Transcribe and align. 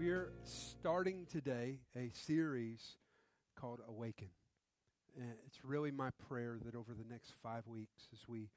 We're 0.00 0.32
starting 0.44 1.26
today 1.30 1.80
a 1.94 2.10
series 2.14 2.96
called 3.54 3.80
Awaken. 3.86 4.30
And 5.14 5.34
it's 5.46 5.62
really 5.62 5.90
my 5.90 6.08
prayer 6.26 6.56
that 6.64 6.74
over 6.74 6.94
the 6.94 7.04
next 7.06 7.34
five 7.42 7.66
weeks, 7.66 8.08
as 8.14 8.26
we 8.26 8.48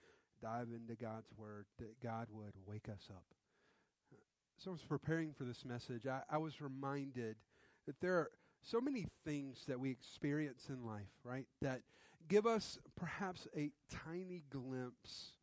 dive 0.42 0.70
into 0.74 0.96
God's 0.96 1.28
Word, 1.36 1.66
that 1.80 2.00
God 2.02 2.28
would 2.32 2.54
wake 2.66 2.88
us 2.88 3.10
up. 3.10 3.26
So 4.58 4.72
I 4.72 4.72
was 4.72 4.84
preparing 4.84 5.34
for 5.34 5.44
this 5.44 5.66
message. 5.66 6.08
I, 6.08 6.22
I 6.32 6.38
was 6.38 6.62
reminded 6.62 7.36
that 7.88 8.00
there 8.00 8.14
are 8.14 8.32
so 8.62 8.80
many 8.80 9.08
things 9.26 9.66
that 9.68 9.78
we 9.78 9.92
experience 9.92 10.68
in 10.70 10.86
life, 10.86 11.12
right, 11.26 11.48
that 11.62 11.82
give 12.30 12.46
us 12.46 12.80
perhaps 12.96 13.50
a 13.54 13.70
tiny 13.92 14.44
glimpse 14.50 15.34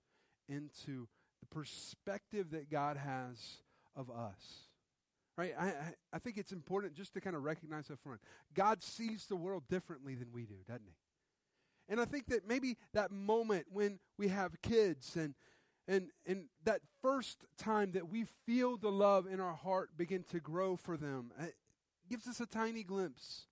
into 0.49 1.09
the 1.41 1.47
perspective 1.51 2.53
that 2.53 2.71
God 2.71 2.97
has 2.97 3.59
of 3.95 4.09
us. 4.11 4.70
Right? 5.37 5.55
I, 5.59 5.73
I, 6.13 6.19
think 6.19 6.37
it's 6.37 6.53
important 6.53 6.95
just 6.95 7.15
to 7.15 7.21
kind 7.21 7.35
of 7.35 7.45
recognize 7.45 7.91
up 7.91 7.99
front. 8.03 8.21
God 8.53 8.83
sees 8.83 9.27
the 9.27 9.37
world 9.37 9.63
differently 9.71 10.15
than 10.15 10.29
we 10.33 10.43
do, 10.45 10.57
doesn't 10.67 10.85
he? 10.85 10.95
And 11.89 12.01
I 12.01 12.05
think 12.05 12.27
that 12.27 12.47
maybe 12.47 12.77
that 12.93 13.11
moment 13.11 13.67
when 13.73 13.99
we 14.19 14.29
have 14.29 14.61
kids 14.63 15.17
and 15.17 15.35
and 15.89 16.11
and 16.27 16.45
that 16.65 16.83
first 17.01 17.47
time 17.57 17.93
that 17.93 18.09
we 18.09 18.27
feel 18.47 18.77
the 18.77 18.93
love 18.93 19.27
in 19.27 19.41
our 19.41 19.55
heart 19.55 19.91
begin 19.97 20.25
to 20.31 20.41
grow 20.41 20.77
for 20.77 20.97
them 20.97 21.33
it 21.41 21.55
gives 22.09 22.29
us 22.29 22.41
a 22.41 22.47
tiny 22.47 22.83
glimpse 22.83 23.47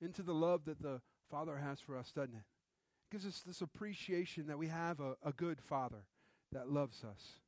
into 0.00 0.22
the 0.22 0.34
love 0.34 0.64
that 0.64 0.80
the 0.80 1.00
Father 1.30 1.56
has 1.56 1.80
for 1.80 1.96
us, 1.96 2.12
doesn't 2.12 2.34
it? 2.34 2.38
It 2.38 3.12
gives 3.12 3.26
us 3.26 3.42
this 3.44 3.60
appreciation 3.60 4.46
that 4.46 4.58
we 4.58 4.68
have 4.68 5.00
a, 5.00 5.16
a 5.24 5.32
good 5.32 5.60
Father 5.60 6.04
that 6.52 6.70
loves 6.70 7.02
us. 7.04 7.40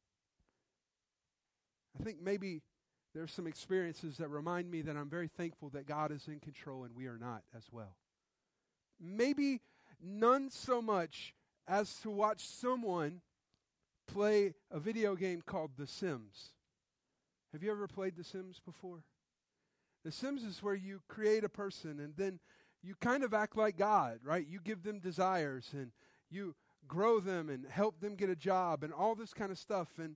I 1.99 2.05
think 2.05 2.19
maybe 2.21 2.63
there's 3.19 3.33
some 3.33 3.49
experiences 3.49 4.17
that 4.19 4.29
remind 4.29 4.71
me 4.71 4.81
that 4.81 4.97
I'm 4.97 5.11
very 5.11 5.27
thankful 5.27 5.71
that 5.71 5.89
God 5.89 6.13
is 6.13 6.29
in 6.29 6.39
control 6.39 6.85
and 6.85 6.95
we 6.95 7.09
are 7.09 7.19
not 7.19 7.43
as 7.57 7.65
well. 7.73 7.97
Maybe 9.01 9.61
none 10.01 10.51
so 10.51 10.81
much 10.81 11.35
as 11.67 11.93
to 12.03 12.11
watch 12.11 12.47
someone 12.47 13.21
play 14.07 14.55
a 14.71 14.79
video 14.79 15.17
game 15.17 15.43
called 15.45 15.73
The 15.77 15.89
Sims. 15.89 16.53
Have 17.53 17.65
you 17.65 17.73
ever 17.73 17.89
played 17.89 18.15
The 18.17 18.23
Sims 18.23 18.61
before? 18.65 19.03
The 20.05 20.13
Sims 20.13 20.45
is 20.45 20.63
where 20.63 20.77
you 20.77 21.01
create 21.09 21.43
a 21.43 21.49
person 21.49 21.99
and 21.99 22.15
then 22.17 22.39
you 22.85 22.95
kind 23.01 23.25
of 23.25 23.35
act 23.35 23.57
like 23.57 23.77
God, 23.77 24.21
right? 24.23 24.47
You 24.49 24.61
give 24.63 24.85
them 24.85 25.01
desires 25.01 25.71
and 25.73 25.91
you 26.31 26.55
grow 26.87 27.19
them 27.19 27.49
and 27.49 27.67
help 27.69 27.99
them 27.99 28.15
get 28.15 28.31
a 28.31 28.37
job 28.37 28.85
and 28.85 28.93
all 28.93 29.17
this 29.17 29.35
kind 29.35 29.51
of 29.51 29.59
stuff. 29.59 29.89
And 29.99 30.15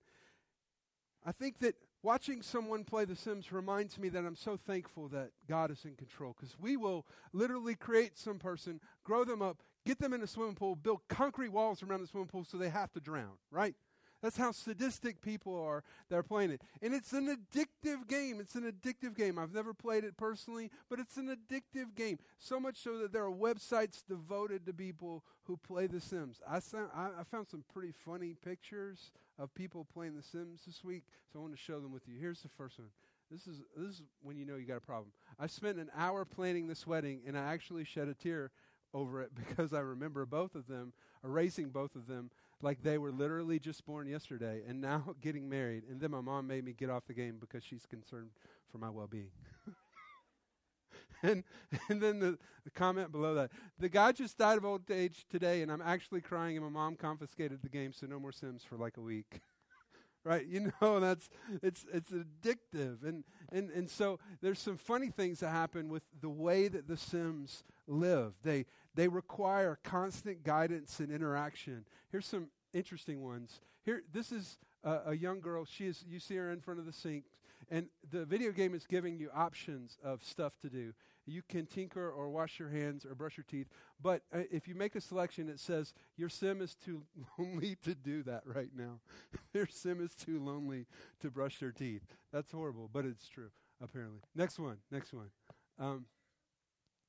I 1.26 1.32
think 1.32 1.58
that 1.58 1.74
watching 2.02 2.42
someone 2.42 2.84
play 2.84 3.04
The 3.04 3.16
Sims 3.16 3.52
reminds 3.52 3.98
me 3.98 4.08
that 4.10 4.24
I'm 4.24 4.36
so 4.36 4.56
thankful 4.56 5.08
that 5.08 5.30
God 5.48 5.70
is 5.70 5.84
in 5.84 5.94
control 5.94 6.34
because 6.38 6.56
we 6.58 6.76
will 6.76 7.06
literally 7.32 7.74
create 7.74 8.18
some 8.18 8.38
person, 8.38 8.80
grow 9.04 9.24
them 9.24 9.42
up, 9.42 9.62
get 9.86 9.98
them 9.98 10.12
in 10.12 10.22
a 10.22 10.26
swimming 10.26 10.54
pool, 10.54 10.76
build 10.76 11.00
concrete 11.08 11.50
walls 11.50 11.82
around 11.82 12.00
the 12.00 12.06
swimming 12.06 12.28
pool 12.28 12.44
so 12.44 12.56
they 12.56 12.68
have 12.68 12.92
to 12.92 13.00
drown, 13.00 13.38
right? 13.50 13.74
That's 14.22 14.36
how 14.36 14.52
sadistic 14.52 15.20
people 15.20 15.60
are 15.60 15.82
that 16.08 16.16
are 16.16 16.22
playing 16.22 16.52
it. 16.52 16.62
And 16.80 16.94
it's 16.94 17.12
an 17.12 17.26
addictive 17.26 18.06
game. 18.06 18.38
It's 18.40 18.54
an 18.54 18.70
addictive 18.70 19.16
game. 19.16 19.38
I've 19.38 19.52
never 19.52 19.74
played 19.74 20.04
it 20.04 20.16
personally, 20.16 20.70
but 20.88 21.00
it's 21.00 21.16
an 21.16 21.28
addictive 21.28 21.96
game. 21.96 22.18
So 22.38 22.60
much 22.60 22.76
so 22.76 22.98
that 22.98 23.12
there 23.12 23.24
are 23.24 23.32
websites 23.32 24.02
devoted 24.06 24.64
to 24.66 24.72
people 24.72 25.24
who 25.44 25.56
play 25.56 25.88
The 25.88 26.00
Sims. 26.00 26.40
I, 26.48 26.60
found, 26.60 26.90
I 26.94 27.24
found 27.24 27.48
some 27.48 27.64
pretty 27.72 27.92
funny 27.92 28.36
pictures 28.44 29.10
of 29.38 29.52
people 29.54 29.86
playing 29.92 30.14
The 30.14 30.22
Sims 30.22 30.62
this 30.66 30.84
week, 30.84 31.02
so 31.32 31.40
I 31.40 31.42
want 31.42 31.56
to 31.56 31.60
show 31.60 31.80
them 31.80 31.92
with 31.92 32.06
you. 32.06 32.14
Here's 32.20 32.42
the 32.42 32.48
first 32.48 32.78
one. 32.78 32.88
This 33.28 33.46
is, 33.46 33.62
this 33.76 33.94
is 33.94 34.02
when 34.22 34.36
you 34.36 34.44
know 34.44 34.56
you 34.56 34.66
got 34.66 34.76
a 34.76 34.80
problem. 34.80 35.10
I 35.40 35.48
spent 35.48 35.78
an 35.78 35.90
hour 35.96 36.24
planning 36.24 36.68
this 36.68 36.86
wedding, 36.86 37.22
and 37.26 37.36
I 37.36 37.52
actually 37.52 37.84
shed 37.84 38.06
a 38.06 38.14
tear 38.14 38.52
over 38.94 39.22
it 39.22 39.32
because 39.48 39.72
I 39.72 39.80
remember 39.80 40.24
both 40.26 40.54
of 40.54 40.68
them, 40.68 40.92
erasing 41.24 41.70
both 41.70 41.96
of 41.96 42.06
them 42.06 42.30
like 42.62 42.82
they 42.82 42.96
were 42.96 43.10
literally 43.10 43.58
just 43.58 43.84
born 43.84 44.06
yesterday 44.06 44.62
and 44.66 44.80
now 44.80 45.14
getting 45.20 45.48
married. 45.48 45.82
And 45.90 46.00
then 46.00 46.10
my 46.10 46.20
mom 46.20 46.46
made 46.46 46.64
me 46.64 46.72
get 46.72 46.90
off 46.90 47.04
the 47.06 47.14
game 47.14 47.36
because 47.40 47.64
she's 47.64 47.84
concerned 47.86 48.30
for 48.70 48.78
my 48.78 48.88
well 48.88 49.08
being. 49.08 49.30
and 51.22 51.44
and 51.88 52.00
then 52.00 52.20
the, 52.20 52.38
the 52.64 52.70
comment 52.70 53.12
below 53.12 53.34
that 53.34 53.50
the 53.78 53.88
guy 53.88 54.12
just 54.12 54.38
died 54.38 54.58
of 54.58 54.64
old 54.64 54.90
age 54.90 55.26
today, 55.30 55.62
and 55.62 55.70
I'm 55.70 55.82
actually 55.82 56.20
crying, 56.20 56.56
and 56.56 56.64
my 56.64 56.70
mom 56.70 56.96
confiscated 56.96 57.60
the 57.62 57.68
game, 57.68 57.92
so 57.92 58.06
no 58.06 58.18
more 58.18 58.32
Sims 58.32 58.62
for 58.64 58.76
like 58.76 58.96
a 58.96 59.00
week. 59.00 59.40
right? 60.24 60.46
You 60.46 60.72
know, 60.80 61.00
that's 61.00 61.28
it's 61.62 61.84
it's 61.92 62.10
addictive, 62.10 63.04
and 63.04 63.24
and 63.50 63.70
and 63.70 63.90
so 63.90 64.18
there's 64.40 64.58
some 64.58 64.76
funny 64.76 65.10
things 65.10 65.40
that 65.40 65.50
happen 65.50 65.88
with 65.88 66.02
the 66.20 66.30
way 66.30 66.68
that 66.68 66.88
the 66.88 66.96
Sims 66.96 67.64
live. 67.86 68.34
They 68.42 68.66
they 68.94 69.08
require 69.08 69.78
constant 69.82 70.44
guidance 70.44 71.00
and 71.00 71.10
interaction. 71.10 71.84
Here's 72.10 72.26
some 72.26 72.48
interesting 72.72 73.22
ones. 73.22 73.60
Here, 73.84 74.02
this 74.12 74.32
is 74.32 74.58
a, 74.84 74.98
a 75.06 75.14
young 75.14 75.40
girl. 75.40 75.64
She 75.64 75.86
is. 75.86 76.04
You 76.08 76.20
see 76.20 76.36
her 76.36 76.50
in 76.50 76.60
front 76.60 76.80
of 76.80 76.86
the 76.86 76.92
sink, 76.92 77.24
and 77.70 77.86
the 78.10 78.24
video 78.24 78.52
game 78.52 78.74
is 78.74 78.86
giving 78.86 79.16
you 79.18 79.30
options 79.34 79.98
of 80.04 80.22
stuff 80.24 80.58
to 80.60 80.68
do. 80.68 80.92
You 81.24 81.42
can 81.48 81.66
tinker 81.66 82.10
or 82.10 82.30
wash 82.30 82.58
your 82.58 82.68
hands 82.68 83.04
or 83.04 83.14
brush 83.14 83.36
your 83.36 83.46
teeth. 83.48 83.68
But 84.02 84.22
uh, 84.34 84.40
if 84.50 84.66
you 84.66 84.74
make 84.74 84.96
a 84.96 85.00
selection, 85.00 85.48
it 85.48 85.60
says 85.60 85.94
your 86.16 86.28
sim 86.28 86.60
is 86.60 86.74
too 86.74 87.02
lonely 87.38 87.76
to 87.84 87.94
do 87.94 88.22
that 88.24 88.42
right 88.44 88.70
now. 88.76 88.98
your 89.54 89.68
sim 89.68 90.02
is 90.02 90.14
too 90.14 90.42
lonely 90.42 90.86
to 91.20 91.30
brush 91.30 91.60
their 91.60 91.70
teeth. 91.70 92.02
That's 92.32 92.50
horrible, 92.50 92.90
but 92.92 93.04
it's 93.04 93.28
true 93.28 93.50
apparently. 93.82 94.20
Next 94.34 94.58
one. 94.58 94.78
Next 94.90 95.12
one. 95.12 95.30
Um, 95.78 96.06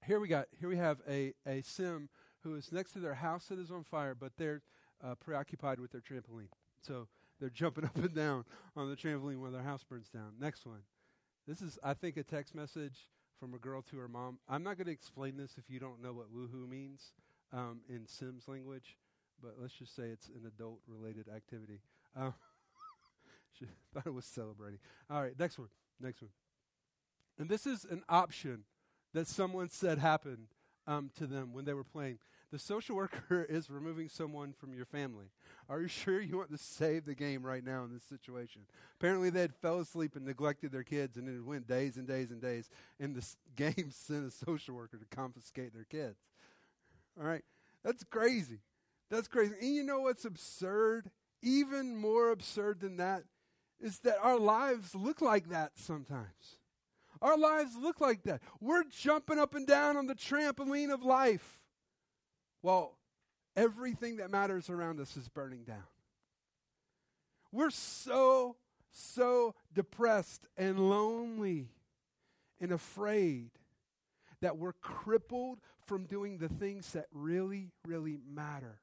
here 0.05 0.19
we 0.19 0.27
got. 0.27 0.47
Here 0.59 0.69
we 0.69 0.77
have 0.77 0.99
a 1.07 1.33
a 1.47 1.61
sim 1.61 2.09
who 2.43 2.55
is 2.55 2.71
next 2.71 2.93
to 2.93 2.99
their 2.99 3.15
house 3.15 3.45
that 3.47 3.59
is 3.59 3.71
on 3.71 3.83
fire, 3.83 4.15
but 4.15 4.33
they're 4.37 4.61
uh, 5.03 5.15
preoccupied 5.15 5.79
with 5.79 5.91
their 5.91 6.01
trampoline. 6.01 6.49
So 6.81 7.07
they're 7.39 7.49
jumping 7.49 7.85
up 7.85 7.95
and 7.95 8.13
down 8.13 8.45
on 8.75 8.89
the 8.89 8.95
trampoline 8.95 9.39
while 9.39 9.51
their 9.51 9.63
house 9.63 9.83
burns 9.83 10.09
down. 10.09 10.33
Next 10.39 10.65
one. 10.65 10.81
This 11.47 11.61
is, 11.61 11.77
I 11.83 11.93
think, 11.93 12.17
a 12.17 12.23
text 12.23 12.55
message 12.55 13.09
from 13.39 13.53
a 13.53 13.57
girl 13.57 13.81
to 13.81 13.97
her 13.97 14.07
mom. 14.07 14.39
I'm 14.47 14.63
not 14.63 14.77
going 14.77 14.85
to 14.85 14.93
explain 14.93 15.35
this 15.35 15.55
if 15.57 15.69
you 15.69 15.79
don't 15.79 16.01
know 16.01 16.13
what 16.13 16.33
woohoo 16.33 16.69
means 16.69 17.11
um, 17.51 17.81
in 17.89 18.07
Sims 18.07 18.47
language, 18.47 18.97
but 19.41 19.55
let's 19.59 19.73
just 19.73 19.95
say 19.95 20.03
it's 20.03 20.29
an 20.29 20.43
adult 20.47 20.79
related 20.87 21.27
activity. 21.27 21.81
Um, 22.15 22.33
she 23.59 23.65
thought 23.93 24.07
it 24.07 24.13
was 24.13 24.25
celebrating. 24.25 24.79
All 25.09 25.21
right, 25.21 25.37
next 25.37 25.59
one. 25.59 25.67
Next 25.99 26.21
one. 26.21 26.31
And 27.37 27.49
this 27.49 27.65
is 27.65 27.85
an 27.89 28.03
option 28.07 28.63
that 29.13 29.27
someone 29.27 29.69
said 29.69 29.99
happened 29.99 30.47
um, 30.87 31.11
to 31.17 31.27
them 31.27 31.53
when 31.53 31.65
they 31.65 31.73
were 31.73 31.83
playing. 31.83 32.19
The 32.51 32.59
social 32.59 32.95
worker 32.95 33.45
is 33.49 33.69
removing 33.69 34.09
someone 34.09 34.53
from 34.53 34.73
your 34.73 34.85
family. 34.85 35.25
Are 35.69 35.81
you 35.81 35.87
sure 35.87 36.21
you 36.21 36.37
want 36.37 36.51
to 36.51 36.57
save 36.57 37.05
the 37.05 37.15
game 37.15 37.43
right 37.43 37.63
now 37.63 37.83
in 37.83 37.93
this 37.93 38.03
situation? 38.03 38.61
Apparently, 38.99 39.29
they 39.29 39.41
had 39.41 39.55
fell 39.55 39.79
asleep 39.79 40.15
and 40.15 40.25
neglected 40.25 40.71
their 40.71 40.83
kids, 40.83 41.17
and 41.17 41.27
it 41.27 41.43
went 41.43 41.67
days 41.67 41.97
and 41.97 42.07
days 42.07 42.31
and 42.31 42.41
days. 42.41 42.69
And 42.99 43.15
the 43.15 43.25
game 43.55 43.89
sent 43.91 44.27
a 44.27 44.31
social 44.31 44.75
worker 44.75 44.97
to 44.97 45.15
confiscate 45.15 45.73
their 45.73 45.85
kids. 45.85 46.19
All 47.19 47.25
right, 47.25 47.43
that's 47.83 48.03
crazy. 48.03 48.59
That's 49.09 49.27
crazy. 49.27 49.55
And 49.61 49.73
you 49.73 49.83
know 49.83 50.01
what's 50.01 50.25
absurd? 50.25 51.09
Even 51.41 51.95
more 51.95 52.31
absurd 52.31 52.79
than 52.79 52.97
that 52.97 53.23
is 53.79 53.99
that 53.99 54.17
our 54.21 54.39
lives 54.39 54.95
look 54.95 55.21
like 55.21 55.49
that 55.49 55.73
sometimes. 55.75 56.57
Our 57.23 57.37
lives 57.37 57.77
look 57.77 58.01
like 58.01 58.23
that. 58.23 58.41
We're 58.59 58.83
jumping 58.83 59.39
up 59.39 59.55
and 59.55 59.65
down 59.65 59.95
on 59.95 60.07
the 60.07 60.13
trampoline 60.13 60.93
of 60.93 61.03
life. 61.03 61.61
Well, 62.61 62.97
everything 63.55 64.17
that 64.17 64.29
matters 64.29 64.69
around 64.69 64.99
us 64.99 65.15
is 65.15 65.29
burning 65.29 65.63
down. 65.63 65.85
We're 67.53 67.69
so, 67.69 68.57
so 68.91 69.55
depressed 69.73 70.47
and 70.57 70.89
lonely 70.89 71.69
and 72.59 72.73
afraid 72.73 73.51
that 74.41 74.57
we're 74.57 74.73
crippled 74.73 75.59
from 75.85 76.03
doing 76.03 76.39
the 76.39 76.49
things 76.49 76.91
that 76.91 77.05
really, 77.13 77.71
really 77.85 78.17
matter. 78.29 78.81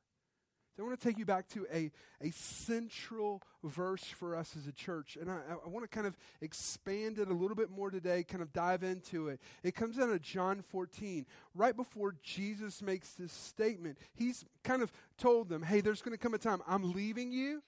So 0.76 0.82
I 0.82 0.86
want 0.86 1.00
to 1.00 1.06
take 1.06 1.18
you 1.18 1.24
back 1.24 1.48
to 1.48 1.66
a, 1.72 1.90
a 2.22 2.30
central 2.30 3.42
verse 3.64 4.04
for 4.04 4.36
us 4.36 4.54
as 4.56 4.66
a 4.66 4.72
church. 4.72 5.18
And 5.20 5.30
I, 5.30 5.38
I 5.64 5.68
want 5.68 5.84
to 5.84 5.88
kind 5.88 6.06
of 6.06 6.16
expand 6.40 7.18
it 7.18 7.28
a 7.28 7.34
little 7.34 7.56
bit 7.56 7.70
more 7.70 7.90
today, 7.90 8.22
kind 8.22 8.42
of 8.42 8.52
dive 8.52 8.82
into 8.82 9.28
it. 9.28 9.40
It 9.62 9.74
comes 9.74 9.98
out 9.98 10.10
of 10.10 10.22
John 10.22 10.62
14. 10.62 11.26
Right 11.54 11.76
before 11.76 12.14
Jesus 12.22 12.82
makes 12.82 13.14
this 13.14 13.32
statement, 13.32 13.98
he's 14.14 14.44
kind 14.62 14.82
of 14.82 14.92
told 15.18 15.48
them, 15.48 15.62
hey, 15.62 15.80
there's 15.80 16.02
going 16.02 16.16
to 16.16 16.22
come 16.22 16.34
a 16.34 16.38
time 16.38 16.62
I'm 16.66 16.92
leaving 16.92 17.32
you 17.32 17.62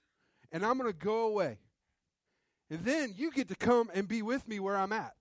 and 0.52 0.64
I'm 0.64 0.78
going 0.78 0.90
to 0.90 0.98
go 0.98 1.26
away. 1.26 1.58
And 2.70 2.84
then 2.84 3.14
you 3.16 3.32
get 3.32 3.48
to 3.48 3.56
come 3.56 3.90
and 3.92 4.06
be 4.06 4.22
with 4.22 4.46
me 4.46 4.60
where 4.60 4.76
I'm 4.76 4.92
at. 4.92 5.14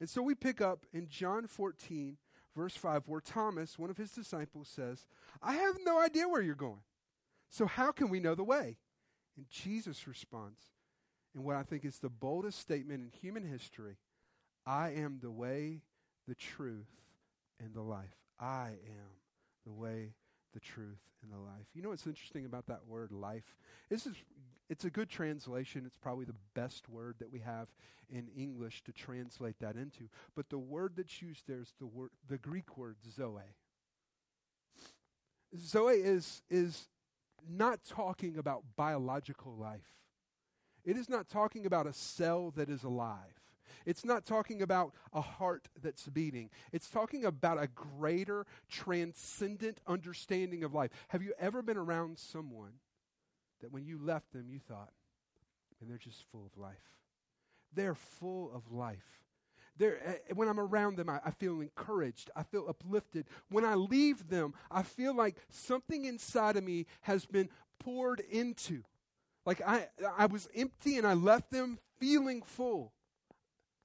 And 0.00 0.08
so 0.08 0.22
we 0.22 0.34
pick 0.34 0.60
up 0.60 0.84
in 0.92 1.08
John 1.08 1.46
14, 1.46 2.16
verse 2.56 2.74
5, 2.74 3.02
where 3.06 3.20
Thomas, 3.20 3.78
one 3.78 3.90
of 3.90 3.98
his 3.98 4.10
disciples, 4.10 4.68
says, 4.68 5.06
I 5.42 5.54
have 5.54 5.76
no 5.84 6.00
idea 6.00 6.28
where 6.28 6.42
you're 6.42 6.54
going. 6.54 6.80
So 7.50 7.66
how 7.66 7.92
can 7.92 8.08
we 8.08 8.18
know 8.18 8.34
the 8.34 8.42
way? 8.42 8.78
And 9.36 9.46
Jesus 9.50 10.08
responds 10.08 10.60
in 11.34 11.44
what 11.44 11.56
I 11.56 11.62
think 11.62 11.84
is 11.84 11.98
the 11.98 12.08
boldest 12.08 12.58
statement 12.58 13.00
in 13.00 13.20
human 13.20 13.44
history 13.44 13.98
I 14.64 14.90
am 14.90 15.20
the 15.22 15.30
way, 15.30 15.82
the 16.26 16.34
truth, 16.34 16.90
and 17.60 17.72
the 17.72 17.82
life. 17.82 18.16
I 18.40 18.70
am 18.88 19.20
the 19.64 19.72
way, 19.72 20.14
the 20.56 20.60
truth, 20.60 21.02
and 21.22 21.30
the 21.30 21.36
life. 21.36 21.66
You 21.74 21.82
know 21.82 21.90
what's 21.90 22.06
interesting 22.06 22.46
about 22.46 22.66
that 22.68 22.86
word 22.88 23.12
life? 23.12 23.56
This 23.90 24.06
is 24.06 24.14
it's 24.70 24.86
a 24.86 24.90
good 24.90 25.10
translation. 25.10 25.82
It's 25.86 25.98
probably 25.98 26.24
the 26.24 26.34
best 26.54 26.88
word 26.88 27.16
that 27.18 27.30
we 27.30 27.40
have 27.40 27.68
in 28.08 28.28
English 28.34 28.82
to 28.84 28.92
translate 28.92 29.58
that 29.60 29.76
into. 29.76 30.08
But 30.34 30.48
the 30.48 30.58
word 30.58 30.94
that's 30.96 31.20
used 31.20 31.42
there 31.46 31.60
is 31.60 31.74
the 31.78 31.86
word 31.86 32.08
the 32.26 32.38
Greek 32.38 32.78
word 32.78 32.96
zoe. 33.14 33.42
Zoe 35.58 35.96
is 35.96 36.42
is 36.48 36.88
not 37.46 37.80
talking 37.86 38.38
about 38.38 38.62
biological 38.76 39.54
life. 39.54 39.92
It 40.86 40.96
is 40.96 41.10
not 41.10 41.28
talking 41.28 41.66
about 41.66 41.86
a 41.86 41.92
cell 41.92 42.50
that 42.56 42.70
is 42.70 42.82
alive. 42.82 43.42
It's 43.84 44.04
not 44.04 44.24
talking 44.24 44.62
about 44.62 44.92
a 45.12 45.20
heart 45.20 45.68
that's 45.82 46.08
beating. 46.08 46.50
It's 46.72 46.90
talking 46.90 47.24
about 47.24 47.62
a 47.62 47.68
greater, 47.68 48.46
transcendent 48.68 49.80
understanding 49.86 50.64
of 50.64 50.74
life. 50.74 50.90
Have 51.08 51.22
you 51.22 51.32
ever 51.38 51.62
been 51.62 51.76
around 51.76 52.18
someone 52.18 52.72
that 53.60 53.72
when 53.72 53.84
you 53.84 53.98
left 53.98 54.32
them, 54.32 54.46
you 54.48 54.58
thought, 54.58 54.92
and 55.80 55.90
they're 55.90 55.98
just 55.98 56.24
full 56.30 56.46
of 56.46 56.60
life? 56.60 56.74
They're 57.74 57.94
full 57.94 58.50
of 58.54 58.72
life. 58.72 59.22
They're, 59.78 60.00
uh, 60.06 60.34
when 60.34 60.48
I'm 60.48 60.60
around 60.60 60.96
them, 60.96 61.10
I, 61.10 61.20
I 61.24 61.30
feel 61.30 61.60
encouraged. 61.60 62.30
I 62.34 62.42
feel 62.42 62.66
uplifted. 62.68 63.26
When 63.50 63.64
I 63.64 63.74
leave 63.74 64.28
them, 64.28 64.54
I 64.70 64.82
feel 64.82 65.14
like 65.14 65.36
something 65.50 66.04
inside 66.06 66.56
of 66.56 66.64
me 66.64 66.86
has 67.02 67.26
been 67.26 67.50
poured 67.78 68.20
into. 68.20 68.82
Like 69.44 69.60
I, 69.66 69.88
I 70.16 70.26
was 70.26 70.48
empty 70.54 70.96
and 70.96 71.06
I 71.06 71.14
left 71.14 71.50
them 71.50 71.78
feeling 71.98 72.42
full. 72.42 72.92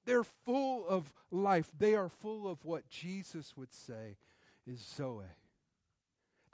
They're 0.04 0.24
full 0.24 0.86
of 0.88 1.12
life. 1.30 1.70
They 1.78 1.94
are 1.94 2.08
full 2.08 2.48
of 2.48 2.64
what 2.64 2.88
Jesus 2.88 3.54
would 3.56 3.72
say 3.72 4.16
is 4.66 4.80
Zoe. 4.96 5.24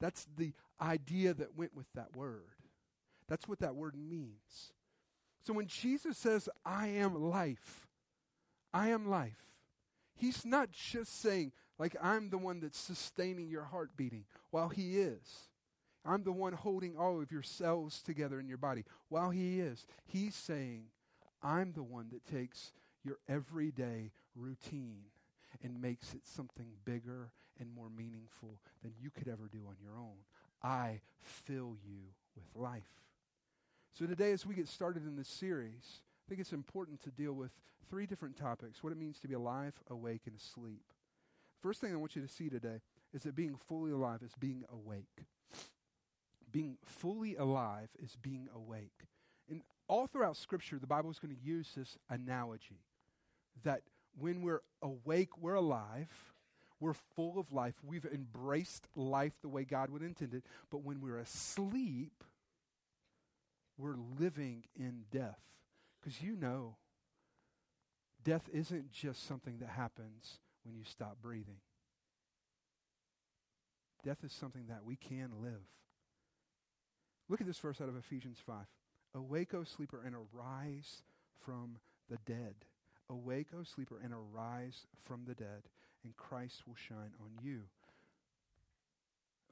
That's 0.01 0.27
the 0.37 0.53
idea 0.81 1.35
that 1.35 1.57
went 1.57 1.75
with 1.75 1.87
that 1.95 2.17
word. 2.17 2.45
That's 3.29 3.49
what 3.49 3.61
that 3.61 3.75
word 3.75 3.95
means. 3.97 4.73
So 5.45 5.53
when 5.53 5.67
Jesus 5.67 6.17
says, 6.19 6.49
I 6.65 6.89
am 6.89 7.15
life, 7.15 7.87
I 8.73 8.89
am 8.89 9.09
life. 9.09 9.45
He's 10.15 10.45
not 10.45 10.71
just 10.73 11.21
saying, 11.21 11.53
like, 11.79 11.97
I'm 12.03 12.31
the 12.31 12.39
one 12.39 12.61
that's 12.61 12.79
sustaining 12.79 13.49
your 13.49 13.65
heart 13.65 13.91
beating, 13.97 14.25
while 14.51 14.69
He 14.69 14.99
is. 14.99 15.49
I'm 16.05 16.25
the 16.25 16.33
one 16.33 16.53
holding 16.53 16.97
all 16.97 17.21
of 17.21 17.31
your 17.31 17.43
cells 17.43 18.03
together 18.03 18.41
in 18.41 18.49
your 18.49 18.59
body, 18.59 18.85
while 19.09 19.31
He 19.31 19.61
is. 19.61 19.87
He's 20.05 20.35
saying, 20.35 20.85
I'm 21.43 21.73
the 21.73 21.83
one 21.83 22.09
that 22.13 22.27
takes 22.27 22.73
your 23.05 23.19
everyday 23.29 24.13
routine 24.35 25.05
and 25.63 25.81
makes 25.81 26.15
it 26.15 26.27
something 26.27 26.67
bigger 26.85 27.33
and 27.59 27.75
more 27.75 27.91
meaningful 27.91 28.61
than 28.83 28.93
you 29.01 29.11
could 29.11 29.29
ever 29.29 29.49
do 29.51 29.61
on 29.69 29.77
your 29.83 29.99
own. 29.99 30.17
I 30.63 31.01
fill 31.21 31.77
you 31.85 32.01
with 32.35 32.45
life. 32.55 32.83
So 33.93 34.07
today, 34.07 34.33
as 34.33 34.47
we 34.47 34.55
get 34.55 34.69
started 34.69 35.05
in 35.05 35.17
this 35.17 35.29
series, 35.29 36.03
I 36.27 36.29
think 36.29 36.41
it's 36.41 36.53
important 36.53 37.03
to 37.03 37.11
deal 37.11 37.33
with 37.33 37.51
three 37.89 38.07
different 38.07 38.37
topics 38.37 38.83
what 38.83 38.93
it 38.93 38.99
means 38.99 39.19
to 39.21 39.29
be 39.29 39.35
alive, 39.35 39.75
awake, 39.89 40.23
and 40.27 40.37
asleep. 40.37 40.93
First 41.63 41.81
thing 41.81 41.93
I 41.93 41.97
want 41.97 42.15
you 42.15 42.23
to 42.23 42.29
see 42.29 42.49
today 42.49 42.81
is 43.13 43.23
that 43.23 43.35
being 43.35 43.57
fully 43.57 43.91
alive 43.91 44.21
is 44.23 44.33
being 44.39 44.65
awake. 44.71 45.25
Being 46.51 46.77
fully 46.85 47.35
alive 47.37 47.89
is 48.03 48.17
being 48.21 48.49
awake. 48.55 49.07
And 49.51 49.63
all 49.89 50.07
throughout 50.07 50.37
Scripture, 50.37 50.79
the 50.79 50.87
Bible 50.87 51.11
is 51.11 51.19
going 51.19 51.35
to 51.35 51.43
use 51.43 51.73
this 51.77 51.97
analogy 52.09 52.81
that 53.65 53.83
when 54.19 54.43
we're 54.43 54.63
awake, 54.83 55.39
we're 55.39 55.55
alive. 55.55 56.09
We're 56.81 56.95
full 57.17 57.39
of 57.39 57.53
life. 57.53 57.75
We've 57.83 58.07
embraced 58.07 58.87
life 58.95 59.33
the 59.43 59.49
way 59.49 59.65
God 59.65 59.91
would 59.91 60.03
intend 60.03 60.35
it. 60.35 60.45
But 60.71 60.85
when 60.85 61.01
we're 61.01 61.19
asleep, 61.19 62.25
we're 63.77 63.97
living 64.19 64.65
in 64.77 65.05
death. 65.11 65.41
Because 66.01 66.23
you 66.23 66.37
know, 66.37 66.77
death 68.23 68.49
isn't 68.53 68.93
just 68.93 69.27
something 69.27 69.59
that 69.59 69.71
happens 69.71 70.39
when 70.65 70.77
you 70.77 70.85
stop 70.85 71.19
breathing. 71.21 71.61
Death 74.05 74.19
is 74.25 74.33
something 74.33 74.67
that 74.69 74.85
we 74.85 74.97
can 74.97 75.31
live. 75.43 75.67
Look 77.29 77.41
at 77.41 77.47
this 77.47 77.59
verse 77.59 77.81
out 77.81 77.89
of 77.89 77.97
Ephesians 77.97 78.39
5. 78.45 78.57
Awake, 79.15 79.55
O 79.55 79.65
sleeper, 79.65 80.01
and 80.05 80.15
arise 80.15 81.03
from 81.45 81.79
the 82.09 82.19
dead. 82.25 82.55
Awake, 83.11 83.49
O 83.59 83.63
sleeper, 83.63 83.99
and 84.03 84.13
arise 84.13 84.87
from 84.97 85.25
the 85.27 85.35
dead, 85.35 85.69
and 86.05 86.17
Christ 86.17 86.63
will 86.67 86.77
shine 86.77 87.13
on 87.21 87.31
you. 87.43 87.63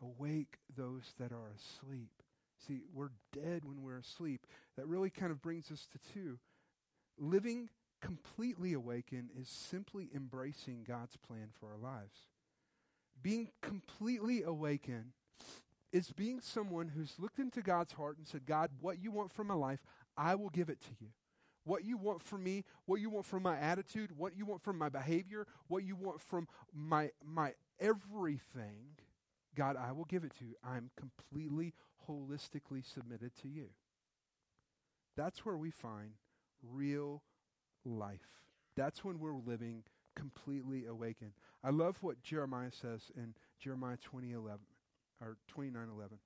Awake 0.02 0.58
those 0.76 1.14
that 1.18 1.32
are 1.32 1.50
asleep. 1.56 2.10
See, 2.66 2.82
we're 2.92 3.10
dead 3.32 3.64
when 3.64 3.82
we're 3.82 3.98
asleep. 3.98 4.46
That 4.76 4.86
really 4.86 5.10
kind 5.10 5.32
of 5.32 5.40
brings 5.40 5.70
us 5.70 5.86
to 5.92 6.12
two. 6.12 6.38
Living 7.18 7.70
completely 8.02 8.74
awakened 8.74 9.30
is 9.40 9.48
simply 9.48 10.10
embracing 10.14 10.84
God's 10.86 11.16
plan 11.16 11.48
for 11.58 11.70
our 11.70 11.78
lives. 11.78 12.28
Being 13.22 13.50
completely 13.62 14.42
awakened 14.42 15.12
is 15.92 16.12
being 16.12 16.40
someone 16.40 16.88
who's 16.88 17.14
looked 17.18 17.38
into 17.38 17.62
God's 17.62 17.94
heart 17.94 18.18
and 18.18 18.26
said, 18.26 18.44
God, 18.44 18.70
what 18.80 19.02
you 19.02 19.10
want 19.10 19.32
from 19.32 19.46
my 19.46 19.54
life, 19.54 19.80
I 20.16 20.34
will 20.34 20.50
give 20.50 20.68
it 20.68 20.80
to 20.82 20.90
you. 21.00 21.08
What 21.66 21.84
you 21.84 21.96
want 21.96 22.22
from 22.22 22.44
me, 22.44 22.64
what 22.84 23.00
you 23.00 23.10
want 23.10 23.26
from 23.26 23.42
my 23.42 23.58
attitude, 23.58 24.12
what 24.16 24.36
you 24.36 24.46
want 24.46 24.62
from 24.62 24.78
my 24.78 24.88
behavior, 24.88 25.48
what 25.66 25.82
you 25.82 25.96
want 25.96 26.20
from 26.20 26.46
my 26.72 27.10
my 27.24 27.54
everything, 27.80 28.94
God, 29.56 29.76
I 29.76 29.90
will 29.90 30.04
give 30.04 30.22
it 30.22 30.32
to 30.38 30.44
you. 30.44 30.54
I'm 30.62 30.90
completely 30.96 31.74
holistically 32.08 32.84
submitted 32.84 33.32
to 33.42 33.48
you. 33.48 33.70
That's 35.16 35.44
where 35.44 35.56
we 35.56 35.72
find 35.72 36.12
real 36.62 37.22
life. 37.84 38.28
That's 38.76 39.04
when 39.04 39.18
we're 39.18 39.34
living 39.34 39.82
completely 40.14 40.86
awakened. 40.86 41.32
I 41.64 41.70
love 41.70 41.98
what 42.00 42.22
Jeremiah 42.22 42.70
says 42.70 43.10
in 43.16 43.34
Jeremiah 43.58 43.96
2011 43.96 44.60
or 45.20 45.36
29:11. 45.48 46.20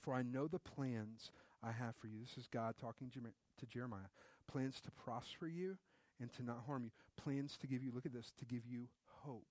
For 0.00 0.14
I 0.14 0.22
know 0.22 0.46
the 0.46 0.60
plans 0.60 1.32
I 1.60 1.72
have 1.72 1.96
for 1.96 2.06
you. 2.06 2.20
This 2.20 2.38
is 2.38 2.46
God 2.46 2.76
talking 2.78 3.10
to 3.10 3.66
Jeremiah. 3.66 4.10
Plans 4.50 4.80
to 4.82 4.90
prosper 4.90 5.46
you 5.46 5.76
and 6.20 6.32
to 6.34 6.42
not 6.42 6.64
harm 6.66 6.84
you. 6.84 6.90
Plans 7.22 7.56
to 7.58 7.66
give 7.66 7.82
you, 7.82 7.90
look 7.94 8.06
at 8.06 8.12
this, 8.12 8.32
to 8.38 8.44
give 8.44 8.66
you 8.66 8.88
hope 9.22 9.44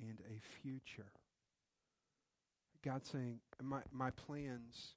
and 0.00 0.20
a 0.20 0.40
future. 0.62 1.12
God 2.84 3.04
saying, 3.04 3.40
my, 3.62 3.80
my 3.92 4.10
plans 4.10 4.94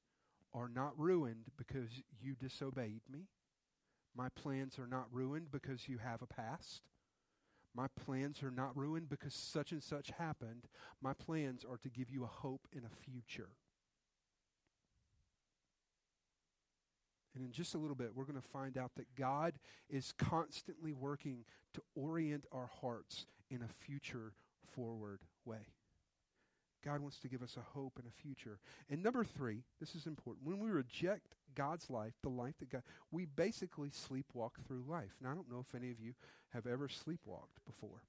are 0.53 0.69
not 0.73 0.97
ruined 0.97 1.45
because 1.57 1.89
you 2.21 2.35
disobeyed 2.35 3.01
me. 3.11 3.27
My 4.15 4.29
plans 4.29 4.77
are 4.77 4.87
not 4.87 5.07
ruined 5.11 5.51
because 5.51 5.89
you 5.89 5.97
have 5.97 6.21
a 6.21 6.27
past. 6.27 6.81
My 7.75 7.87
plans 8.05 8.43
are 8.43 8.51
not 8.51 8.77
ruined 8.77 9.09
because 9.09 9.33
such 9.33 9.71
and 9.71 9.81
such 9.81 10.11
happened. 10.11 10.67
My 11.01 11.13
plans 11.13 11.65
are 11.69 11.77
to 11.77 11.89
give 11.89 12.11
you 12.11 12.23
a 12.23 12.27
hope 12.27 12.67
and 12.73 12.83
a 12.85 13.11
future. 13.11 13.49
And 17.35 17.43
in 17.43 17.51
just 17.51 17.73
a 17.73 17.77
little 17.77 17.95
bit, 17.95 18.11
we're 18.13 18.25
going 18.25 18.41
to 18.41 18.47
find 18.47 18.77
out 18.77 18.91
that 18.95 19.15
God 19.15 19.53
is 19.89 20.13
constantly 20.17 20.93
working 20.93 21.45
to 21.73 21.81
orient 21.95 22.45
our 22.51 22.69
hearts 22.81 23.25
in 23.49 23.61
a 23.63 23.67
future 23.67 24.33
forward 24.75 25.21
way. 25.45 25.67
God 26.83 26.99
wants 26.99 27.17
to 27.19 27.29
give 27.29 27.41
us 27.41 27.55
a 27.57 27.77
hope 27.77 27.93
and 27.97 28.07
a 28.07 28.21
future. 28.21 28.59
And 28.89 29.01
number 29.01 29.23
three, 29.23 29.63
this 29.79 29.95
is 29.95 30.05
important. 30.05 30.45
When 30.45 30.59
we 30.59 30.69
reject 30.69 31.35
God's 31.55 31.89
life, 31.89 32.13
the 32.21 32.29
life 32.29 32.55
that 32.59 32.69
God, 32.69 32.83
we 33.11 33.25
basically 33.25 33.89
sleepwalk 33.89 34.51
through 34.67 34.83
life. 34.87 35.15
Now, 35.21 35.31
I 35.31 35.35
don't 35.35 35.49
know 35.51 35.65
if 35.67 35.75
any 35.75 35.91
of 35.91 35.99
you 35.99 36.13
have 36.49 36.67
ever 36.67 36.87
sleepwalked 36.87 37.63
before. 37.65 38.03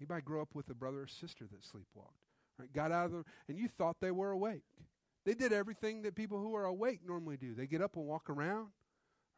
Anybody 0.00 0.22
grow 0.22 0.40
up 0.40 0.54
with 0.54 0.70
a 0.70 0.74
brother 0.74 1.02
or 1.02 1.06
sister 1.06 1.44
that 1.50 1.62
sleepwalked? 1.62 2.24
Right? 2.58 2.72
Got 2.72 2.92
out 2.92 3.06
of 3.06 3.12
them, 3.12 3.24
and 3.48 3.58
you 3.58 3.68
thought 3.68 3.96
they 4.00 4.10
were 4.10 4.30
awake. 4.30 4.64
They 5.24 5.34
did 5.34 5.52
everything 5.52 6.02
that 6.02 6.14
people 6.14 6.38
who 6.38 6.54
are 6.54 6.64
awake 6.64 7.00
normally 7.06 7.36
do. 7.36 7.54
They 7.54 7.66
get 7.66 7.80
up 7.80 7.96
and 7.96 8.04
walk 8.06 8.28
around, 8.28 8.68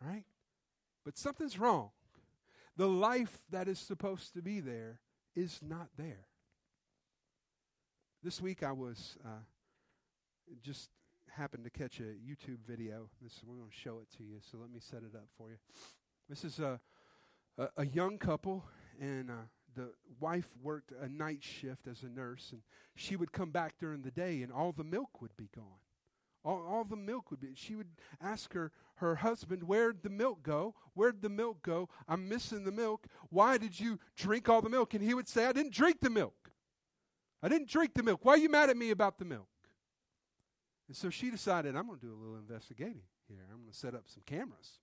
right? 0.00 0.25
But 1.05 1.16
something's 1.16 1.59
wrong. 1.59 1.90
The 2.76 2.88
life 2.88 3.38
that 3.50 3.69
is 3.69 3.78
supposed 3.78 4.35
to 4.35 4.43
be 4.43 4.61
there 4.61 5.00
is 5.35 5.61
not 5.62 5.88
there. 5.97 6.26
This 8.23 8.40
week 8.40 8.62
I 8.62 8.73
was 8.73 9.16
uh, 9.25 9.45
just 10.62 10.90
happened 11.31 11.64
to 11.64 11.71
catch 11.71 12.00
a 12.00 12.02
YouTube 12.02 12.59
video. 12.66 13.09
This 13.23 13.40
we're 13.47 13.57
going 13.57 13.71
to 13.71 13.76
show 13.76 14.00
it 14.00 14.09
to 14.16 14.25
you, 14.25 14.38
so 14.40 14.59
let 14.59 14.71
me 14.71 14.81
set 14.81 15.00
it 15.00 15.14
up 15.14 15.28
for 15.38 15.50
you. 15.50 15.57
This 16.28 16.45
is 16.45 16.59
a 16.59 16.81
a, 17.59 17.69
a 17.78 17.87
young 17.87 18.19
couple, 18.19 18.64
and 19.00 19.31
uh, 19.31 19.45
the 19.76 19.92
wife 20.18 20.49
worked 20.62 20.92
a 21.00 21.09
night 21.09 21.45
shift 21.45 21.87
as 21.87 22.02
a 22.02 22.09
nurse, 22.09 22.49
and 22.52 22.62
she 22.95 23.14
would 23.14 23.33
come 23.33 23.50
back 23.50 23.78
during 23.78 24.02
the 24.02 24.11
day, 24.11 24.42
and 24.42 24.52
all 24.52 24.73
the 24.73 24.83
milk 24.83 25.21
would 25.21 25.37
be 25.37 25.49
gone. 25.54 25.80
All, 26.45 26.64
all 26.66 26.85
the 26.85 26.97
milk 26.97 27.30
would 27.30 27.40
be. 27.40 27.54
She 27.54 27.76
would 27.76 27.90
ask 28.21 28.52
her 28.54 28.73
her 28.97 29.16
husband, 29.16 29.64
"Where'd 29.64 30.02
the 30.02 30.11
milk 30.11 30.42
go? 30.42 30.75
Where'd 30.95 31.21
the 31.21 31.28
milk 31.28 31.62
go? 31.62 31.88
I'm 32.09 32.28
missing 32.28 32.64
the 32.64 32.73
milk. 32.73 33.06
Why 33.30 33.59
did 33.59 33.78
you 33.78 33.99
drink 34.16 34.49
all 34.49 34.62
the 34.62 34.71
milk?" 34.71 34.95
And 34.95 35.02
he 35.02 35.12
would 35.12 35.28
say, 35.28 35.47
"I 35.47 35.52
didn't 35.52 35.75
drink 35.75 36.00
the 36.00 36.11
milk. 36.11 36.52
I 37.42 37.49
didn't 37.49 37.68
drink 37.68 37.95
the 37.95 38.02
milk. 38.02 38.25
Why 38.25 38.35
are 38.35 38.38
you 38.38 38.49
mad 38.49 38.71
at 38.71 38.76
me 38.76 38.90
about 38.90 39.18
the 39.18 39.25
milk?" 39.25 39.49
And 40.88 40.97
so 40.97 41.11
she 41.11 41.30
decided, 41.30 41.76
"I'm 41.76 41.87
going 41.87 41.99
to 41.99 42.06
do 42.06 42.12
a 42.12 42.16
little 42.16 42.37
investigating 42.37 43.02
here. 43.28 43.45
I'm 43.50 43.61
going 43.61 43.73
to 43.73 43.76
set 43.76 43.95
up 43.95 44.09
some 44.09 44.23
cameras." 44.25 44.80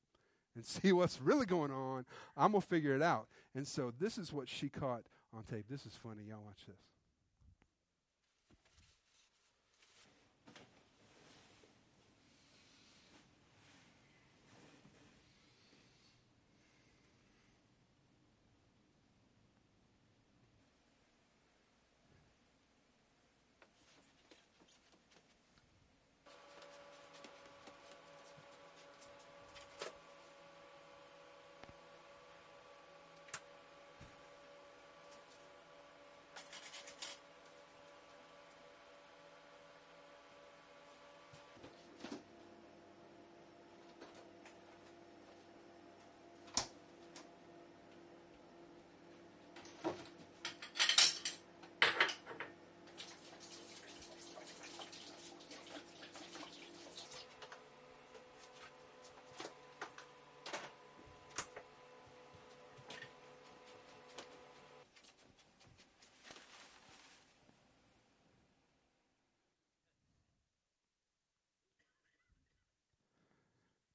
And 0.56 0.66
see 0.66 0.92
what's 0.92 1.22
really 1.22 1.46
going 1.46 1.72
on. 1.72 2.06
I'm 2.38 2.52
going 2.52 2.62
to 2.62 2.68
figure 2.68 2.96
it 2.96 3.02
out. 3.02 3.28
And 3.56 3.68
so 3.68 3.94
this 4.00 4.18
is 4.18 4.32
what 4.34 4.50
she 4.50 4.70
caught 4.70 5.04
on 5.34 5.44
tape. 5.44 5.66
This 5.70 5.86
is 5.86 5.98
funny. 6.02 6.24
Y'all 6.28 6.44
watch 6.46 6.66
this. 6.68 6.93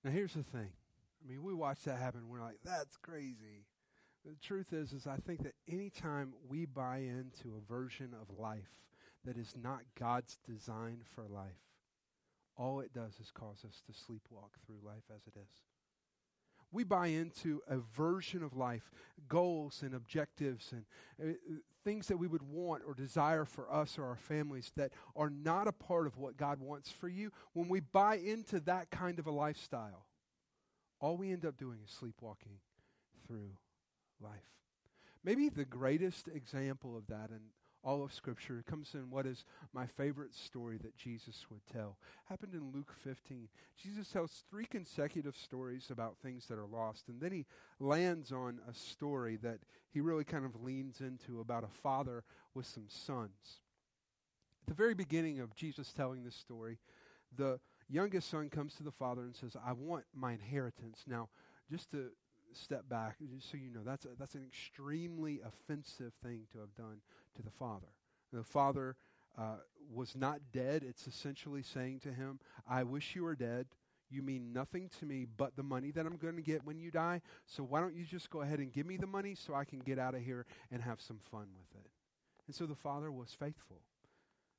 Now 0.08 0.14
here's 0.14 0.32
the 0.32 0.42
thing. 0.42 0.70
I 1.22 1.28
mean, 1.28 1.42
we 1.42 1.52
watch 1.52 1.82
that 1.84 1.98
happen. 1.98 2.30
We're 2.30 2.40
like, 2.40 2.60
that's 2.64 2.96
crazy. 2.96 3.66
The 4.24 4.36
truth 4.40 4.72
is, 4.72 4.94
is 4.94 5.06
I 5.06 5.18
think 5.18 5.42
that 5.42 5.52
anytime 5.70 6.32
we 6.48 6.64
buy 6.64 7.00
into 7.00 7.58
a 7.58 7.70
version 7.70 8.14
of 8.18 8.38
life 8.38 8.86
that 9.26 9.36
is 9.36 9.52
not 9.62 9.80
God's 10.00 10.38
design 10.48 11.02
for 11.14 11.26
life, 11.28 11.60
all 12.56 12.80
it 12.80 12.94
does 12.94 13.20
is 13.20 13.30
cause 13.30 13.66
us 13.66 13.82
to 13.84 13.92
sleepwalk 13.92 14.52
through 14.64 14.78
life 14.82 15.04
as 15.14 15.26
it 15.26 15.38
is. 15.38 15.52
We 16.70 16.84
buy 16.84 17.08
into 17.08 17.62
a 17.68 17.78
version 17.78 18.42
of 18.42 18.56
life, 18.56 18.90
goals 19.28 19.82
and 19.82 19.94
objectives 19.94 20.72
and 20.72 20.84
uh, 21.22 21.34
things 21.84 22.08
that 22.08 22.18
we 22.18 22.26
would 22.26 22.42
want 22.42 22.82
or 22.86 22.94
desire 22.94 23.44
for 23.44 23.72
us 23.72 23.98
or 23.98 24.04
our 24.04 24.16
families 24.16 24.72
that 24.76 24.92
are 25.16 25.30
not 25.30 25.66
a 25.66 25.72
part 25.72 26.06
of 26.06 26.18
what 26.18 26.36
God 26.36 26.60
wants 26.60 26.90
for 26.90 27.08
you. 27.08 27.30
When 27.54 27.68
we 27.68 27.80
buy 27.80 28.16
into 28.16 28.60
that 28.60 28.90
kind 28.90 29.18
of 29.18 29.26
a 29.26 29.30
lifestyle, 29.30 30.06
all 31.00 31.16
we 31.16 31.32
end 31.32 31.46
up 31.46 31.56
doing 31.56 31.78
is 31.84 31.90
sleepwalking 31.90 32.58
through 33.26 33.56
life. 34.20 34.50
Maybe 35.24 35.48
the 35.48 35.64
greatest 35.64 36.28
example 36.28 36.96
of 36.96 37.06
that, 37.08 37.30
and 37.30 37.40
all 37.82 38.04
of 38.04 38.12
Scripture. 38.12 38.58
It 38.58 38.66
comes 38.66 38.94
in 38.94 39.10
what 39.10 39.26
is 39.26 39.44
my 39.72 39.86
favorite 39.86 40.34
story 40.34 40.78
that 40.78 40.96
Jesus 40.96 41.46
would 41.50 41.66
tell. 41.72 41.96
Happened 42.28 42.54
in 42.54 42.72
Luke 42.72 42.92
15. 42.96 43.48
Jesus 43.76 44.08
tells 44.08 44.44
three 44.50 44.66
consecutive 44.66 45.36
stories 45.36 45.88
about 45.90 46.18
things 46.18 46.46
that 46.46 46.58
are 46.58 46.66
lost, 46.66 47.08
and 47.08 47.20
then 47.20 47.32
he 47.32 47.46
lands 47.78 48.32
on 48.32 48.60
a 48.68 48.74
story 48.74 49.36
that 49.36 49.60
he 49.90 50.00
really 50.00 50.24
kind 50.24 50.44
of 50.44 50.62
leans 50.62 51.00
into 51.00 51.40
about 51.40 51.64
a 51.64 51.68
father 51.68 52.24
with 52.54 52.66
some 52.66 52.86
sons. 52.88 53.60
At 54.62 54.68
the 54.68 54.74
very 54.74 54.94
beginning 54.94 55.40
of 55.40 55.54
Jesus 55.54 55.92
telling 55.92 56.24
this 56.24 56.36
story, 56.36 56.78
the 57.36 57.60
youngest 57.88 58.28
son 58.28 58.50
comes 58.50 58.74
to 58.74 58.82
the 58.82 58.90
father 58.90 59.22
and 59.22 59.34
says, 59.34 59.56
I 59.64 59.72
want 59.72 60.04
my 60.14 60.32
inheritance. 60.32 61.04
Now, 61.06 61.28
just 61.70 61.90
to 61.92 62.10
step 62.62 62.88
back, 62.88 63.16
just 63.34 63.50
so 63.50 63.56
you 63.56 63.70
know, 63.72 63.82
that's, 63.84 64.04
a, 64.04 64.08
that's 64.18 64.34
an 64.34 64.44
extremely 64.46 65.40
offensive 65.46 66.12
thing 66.22 66.42
to 66.52 66.58
have 66.58 66.74
done 66.74 67.00
to 67.36 67.42
the 67.42 67.50
father. 67.50 67.88
The 68.32 68.42
father 68.42 68.96
uh, 69.38 69.56
was 69.92 70.14
not 70.16 70.40
dead. 70.52 70.84
It's 70.86 71.06
essentially 71.06 71.62
saying 71.62 72.00
to 72.00 72.12
him, 72.12 72.40
I 72.68 72.82
wish 72.82 73.14
you 73.14 73.22
were 73.24 73.36
dead. 73.36 73.66
You 74.10 74.22
mean 74.22 74.52
nothing 74.52 74.90
to 75.00 75.06
me 75.06 75.26
but 75.36 75.56
the 75.56 75.62
money 75.62 75.90
that 75.90 76.06
I'm 76.06 76.16
going 76.16 76.36
to 76.36 76.42
get 76.42 76.64
when 76.64 76.78
you 76.78 76.90
die. 76.90 77.20
So 77.46 77.62
why 77.62 77.80
don't 77.80 77.94
you 77.94 78.04
just 78.04 78.30
go 78.30 78.40
ahead 78.40 78.58
and 78.58 78.72
give 78.72 78.86
me 78.86 78.96
the 78.96 79.06
money 79.06 79.34
so 79.34 79.54
I 79.54 79.64
can 79.64 79.80
get 79.80 79.98
out 79.98 80.14
of 80.14 80.22
here 80.22 80.46
and 80.70 80.82
have 80.82 81.00
some 81.00 81.18
fun 81.30 81.48
with 81.56 81.84
it? 81.84 81.90
And 82.46 82.54
so 82.54 82.64
the 82.64 82.74
father 82.74 83.12
was 83.12 83.36
faithful. 83.38 83.82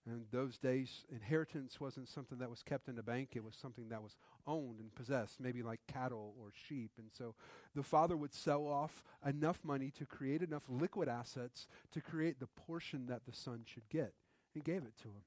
And 0.10 0.26
those 0.32 0.58
days, 0.58 1.06
inheritance 1.12 1.80
wasn't 1.80 2.10
something 2.10 2.40
that 2.40 2.50
was 2.50 2.64
kept 2.64 2.88
in 2.88 2.98
a 2.98 3.04
bank, 3.04 3.30
it 3.36 3.44
was 3.44 3.56
something 3.56 3.90
that 3.90 4.02
was 4.02 4.18
owned 4.48 4.80
and 4.80 4.94
possessed, 4.96 5.40
maybe 5.40 5.62
like 5.62 5.80
cattle 5.88 6.34
or 6.40 6.52
sheep. 6.68 6.92
And 6.98 7.10
so 7.16 7.36
the 7.76 7.84
father 7.84 8.18
would 8.18 8.34
sell 8.34 8.66
off 8.66 9.04
enough 9.26 9.64
money 9.64 9.92
to 10.00 10.06
create 10.06 10.42
enough 10.42 10.64
liquid 10.68 11.08
assets 11.08 11.68
to 11.92 12.02
create 12.02 12.40
the 12.40 12.48
portion 12.48 13.06
that 13.06 13.26
the 13.26 13.34
son 13.34 13.64
should 13.66 13.88
get 13.90 14.14
and 14.56 14.64
gave 14.64 14.84
it 14.84 14.98
to 15.04 15.10
him. 15.10 15.24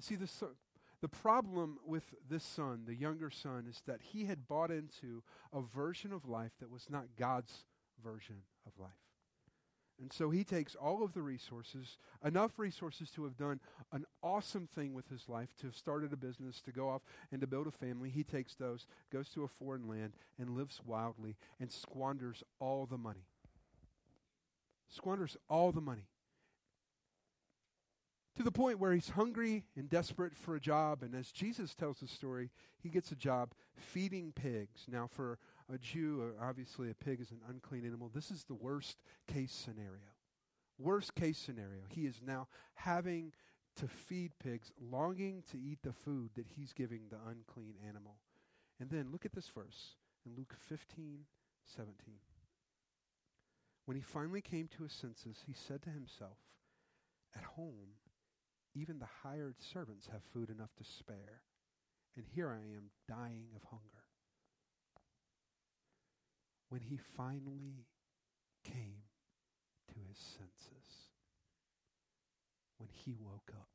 See, 0.00 0.14
the, 0.14 0.28
son, 0.28 0.50
the 1.00 1.08
problem 1.08 1.78
with 1.84 2.14
this 2.28 2.44
son, 2.44 2.84
the 2.86 2.94
younger 2.94 3.30
son, 3.30 3.66
is 3.68 3.82
that 3.86 4.00
he 4.00 4.26
had 4.26 4.46
bought 4.46 4.70
into 4.70 5.24
a 5.52 5.60
version 5.60 6.12
of 6.12 6.28
life 6.28 6.52
that 6.60 6.70
was 6.70 6.86
not 6.88 7.16
God's 7.18 7.64
version 8.00 8.42
of 8.64 8.78
life. 8.78 9.07
And 10.00 10.12
so 10.12 10.30
he 10.30 10.44
takes 10.44 10.76
all 10.76 11.02
of 11.02 11.12
the 11.12 11.22
resources, 11.22 11.98
enough 12.24 12.58
resources 12.58 13.10
to 13.10 13.24
have 13.24 13.36
done 13.36 13.58
an 13.92 14.04
awesome 14.22 14.68
thing 14.72 14.94
with 14.94 15.08
his 15.08 15.28
life, 15.28 15.48
to 15.60 15.66
have 15.66 15.76
started 15.76 16.12
a 16.12 16.16
business, 16.16 16.60
to 16.62 16.72
go 16.72 16.88
off 16.88 17.02
and 17.32 17.40
to 17.40 17.48
build 17.48 17.66
a 17.66 17.72
family. 17.72 18.08
He 18.08 18.22
takes 18.22 18.54
those, 18.54 18.86
goes 19.12 19.28
to 19.30 19.42
a 19.42 19.48
foreign 19.48 19.88
land, 19.88 20.12
and 20.38 20.50
lives 20.50 20.80
wildly 20.86 21.36
and 21.58 21.72
squanders 21.72 22.44
all 22.60 22.86
the 22.86 22.98
money. 22.98 23.26
Squanders 24.88 25.36
all 25.50 25.72
the 25.72 25.80
money. 25.80 26.06
To 28.36 28.44
the 28.44 28.52
point 28.52 28.78
where 28.78 28.92
he's 28.92 29.10
hungry 29.10 29.64
and 29.76 29.90
desperate 29.90 30.36
for 30.36 30.54
a 30.54 30.60
job. 30.60 31.02
And 31.02 31.12
as 31.12 31.32
Jesus 31.32 31.74
tells 31.74 31.98
the 31.98 32.06
story, 32.06 32.50
he 32.80 32.88
gets 32.88 33.10
a 33.10 33.16
job 33.16 33.52
feeding 33.74 34.32
pigs. 34.32 34.84
Now, 34.88 35.08
for 35.10 35.40
a 35.72 35.78
Jew, 35.78 36.32
uh, 36.40 36.44
obviously 36.44 36.90
a 36.90 36.94
pig 36.94 37.20
is 37.20 37.30
an 37.30 37.40
unclean 37.48 37.84
animal. 37.84 38.10
This 38.12 38.30
is 38.30 38.44
the 38.44 38.54
worst 38.54 38.98
case 39.26 39.52
scenario. 39.52 40.14
Worst 40.78 41.14
case 41.14 41.38
scenario. 41.38 41.82
He 41.88 42.06
is 42.06 42.20
now 42.24 42.48
having 42.74 43.32
to 43.76 43.86
feed 43.86 44.32
pigs, 44.42 44.72
longing 44.80 45.42
to 45.50 45.58
eat 45.58 45.78
the 45.82 45.92
food 45.92 46.30
that 46.36 46.46
he's 46.56 46.72
giving 46.72 47.02
the 47.10 47.18
unclean 47.28 47.74
animal. 47.86 48.16
And 48.80 48.90
then 48.90 49.10
look 49.12 49.24
at 49.24 49.32
this 49.32 49.48
verse 49.48 49.96
in 50.24 50.36
Luke 50.36 50.54
15, 50.68 51.20
17. 51.76 51.94
When 53.84 53.96
he 53.96 54.02
finally 54.02 54.40
came 54.40 54.68
to 54.68 54.84
his 54.84 54.92
senses, 54.92 55.42
he 55.46 55.52
said 55.52 55.82
to 55.82 55.90
himself, 55.90 56.38
At 57.36 57.44
home, 57.44 57.96
even 58.74 58.98
the 58.98 59.08
hired 59.22 59.56
servants 59.60 60.08
have 60.12 60.22
food 60.32 60.50
enough 60.50 60.74
to 60.76 60.84
spare, 60.84 61.42
and 62.16 62.24
here 62.34 62.50
I 62.50 62.76
am 62.76 62.90
dying 63.08 63.48
of 63.56 63.64
hunger 63.64 64.07
when 66.68 66.80
he 66.80 66.98
finally 67.16 67.86
came 68.64 69.02
to 69.88 69.94
his 70.08 70.18
senses, 70.18 71.12
when 72.76 72.88
he 72.92 73.14
woke 73.18 73.50
up. 73.54 73.68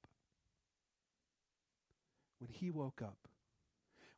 when 2.43 2.51
he 2.51 2.69
woke 2.69 3.01
up, 3.01 3.29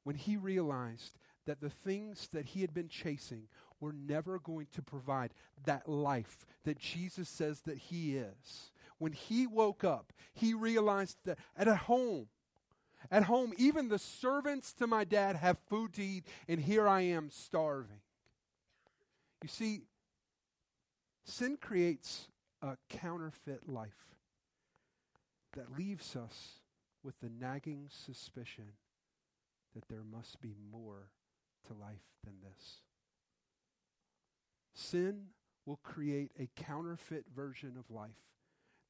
when 0.03 0.15
he 0.15 0.35
realized 0.35 1.19
that 1.45 1.61
the 1.61 1.69
things 1.69 2.27
that 2.33 2.45
he 2.47 2.61
had 2.61 2.73
been 2.73 2.89
chasing 2.89 3.43
were 3.79 3.93
never 3.93 4.39
going 4.39 4.65
to 4.71 4.81
provide 4.81 5.31
that 5.63 5.87
life 5.87 6.43
that 6.63 6.79
Jesus 6.79 7.29
says 7.29 7.61
that 7.61 7.77
he 7.77 8.17
is. 8.17 8.71
When 8.97 9.11
he 9.11 9.45
woke 9.45 9.83
up, 9.83 10.11
he 10.33 10.55
realized 10.55 11.17
that 11.25 11.37
at 11.55 11.67
home, 11.67 12.29
at 13.11 13.25
home, 13.25 13.53
even 13.57 13.89
the 13.89 13.99
servants 13.99 14.73
to 14.73 14.87
my 14.87 15.03
dad 15.03 15.35
have 15.35 15.59
food 15.69 15.93
to 15.93 16.03
eat, 16.03 16.25
and 16.47 16.59
here 16.59 16.87
I 16.87 17.01
am 17.01 17.29
starving. 17.29 17.99
You 19.45 19.49
see, 19.49 19.81
sin 21.23 21.59
creates 21.61 22.29
a 22.63 22.77
counterfeit 22.89 23.69
life 23.69 24.17
that 25.53 25.77
leaves 25.77 26.15
us 26.15 26.61
with 27.03 27.19
the 27.19 27.29
nagging 27.29 27.85
suspicion 27.89 28.71
that 29.75 29.87
there 29.87 30.01
must 30.03 30.41
be 30.41 30.55
more 30.71 31.11
to 31.67 31.73
life 31.73 32.07
than 32.23 32.33
this. 32.41 32.81
Sin 34.73 35.25
will 35.67 35.79
create 35.83 36.31
a 36.39 36.49
counterfeit 36.59 37.25
version 37.35 37.75
of 37.77 37.95
life 37.95 38.09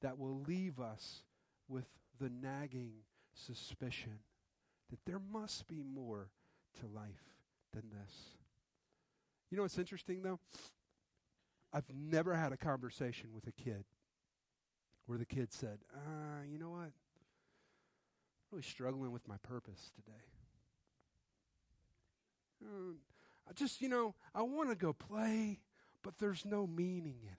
that 0.02 0.18
will 0.18 0.40
leave 0.48 0.80
us 0.80 1.24
with 1.68 1.90
the 2.18 2.30
nagging 2.30 2.94
suspicion 3.34 4.20
that 4.90 5.04
there 5.06 5.22
must 5.34 5.68
be 5.68 5.84
more 5.84 6.30
to 6.80 6.88
life 6.88 7.36
than 7.74 7.90
this. 7.90 8.38
You 9.50 9.58
know 9.58 9.64
what's 9.64 9.78
interesting, 9.78 10.22
though? 10.22 10.40
I've 11.72 11.90
never 11.94 12.34
had 12.34 12.52
a 12.52 12.58
conversation 12.58 13.30
with 13.34 13.48
a 13.48 13.52
kid 13.52 13.86
where 15.06 15.18
the 15.18 15.26
kid 15.26 15.52
said, 15.52 15.80
uh, 15.94 16.44
you 16.50 16.58
know 16.58 16.70
what? 16.70 16.80
I'm 16.80 16.92
really 18.52 18.64
struggling 18.64 19.12
with 19.12 19.28
my 19.28 19.38
purpose 19.44 19.92
today. 19.96 20.18
Uh, 22.64 22.94
I 23.48 23.54
just, 23.54 23.82
you 23.82 23.90
know, 23.90 24.16
I 24.34 24.42
want 24.42 24.70
to 24.70 24.76
go 24.76 24.94
play, 24.94 25.60
but 26.02 26.18
there's 26.18 26.46
no 26.46 26.66
meaning 26.66 27.20
in 27.24 27.30
it. 27.30 27.38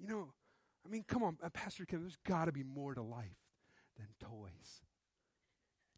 You 0.00 0.08
know, 0.08 0.32
I 0.84 0.88
mean, 0.88 1.04
come 1.06 1.22
on, 1.22 1.36
uh, 1.42 1.50
Pastor 1.50 1.84
Kim, 1.84 2.00
there's 2.00 2.18
got 2.26 2.46
to 2.46 2.52
be 2.52 2.64
more 2.64 2.94
to 2.94 3.02
life 3.02 3.38
than 3.96 4.08
toys. 4.18 4.82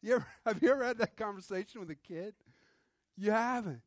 You 0.03 0.17
ever, 0.17 0.27
have 0.47 0.63
you 0.63 0.71
ever 0.71 0.85
had 0.85 0.99
that 0.99 1.17
conversation 1.17 1.81
with 1.81 1.91
a 1.91 1.95
kid? 1.95 2.35
You 3.17 3.31
haven't. 3.31 3.83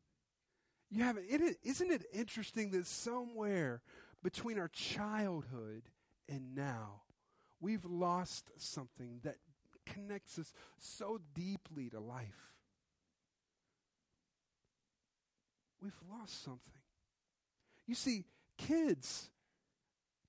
You 0.90 1.04
haven't. 1.04 1.26
It, 1.28 1.58
isn't 1.62 1.90
it 1.90 2.04
interesting 2.12 2.70
that 2.70 2.86
somewhere 2.86 3.82
between 4.22 4.58
our 4.58 4.68
childhood 4.68 5.82
and 6.28 6.54
now, 6.54 7.02
we've 7.60 7.84
lost 7.84 8.50
something 8.56 9.20
that 9.22 9.36
connects 9.86 10.38
us 10.38 10.52
so 10.78 11.20
deeply 11.34 11.90
to 11.90 12.00
life? 12.00 12.52
We've 15.82 16.00
lost 16.10 16.42
something. 16.42 16.60
You 17.86 17.94
see, 17.94 18.24
kids 18.56 19.30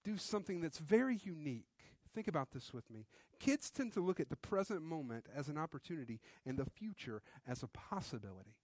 do 0.04 0.18
something 0.18 0.62
that's 0.62 0.78
very 0.78 1.20
unique. 1.24 1.66
Think 2.14 2.28
about 2.28 2.52
this 2.52 2.74
with 2.74 2.90
me. 2.90 3.06
Kids 3.40 3.70
tend 3.70 3.94
to 3.94 4.02
look 4.02 4.20
at 4.20 4.30
the 4.30 4.36
present 4.36 4.82
moment 4.82 5.26
as 5.36 5.48
an 5.48 5.58
opportunity 5.58 6.20
and 6.46 6.58
the 6.58 6.66
future 6.66 7.22
as 7.48 7.64
a 7.64 7.68
possibility. 7.68 8.56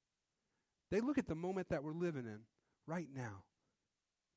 They 0.92 1.02
look 1.02 1.18
at 1.18 1.28
the 1.28 1.36
moment 1.36 1.70
that 1.70 1.84
we're 1.84 1.94
living 1.94 2.26
in 2.26 2.40
right 2.88 3.08
now 3.14 3.44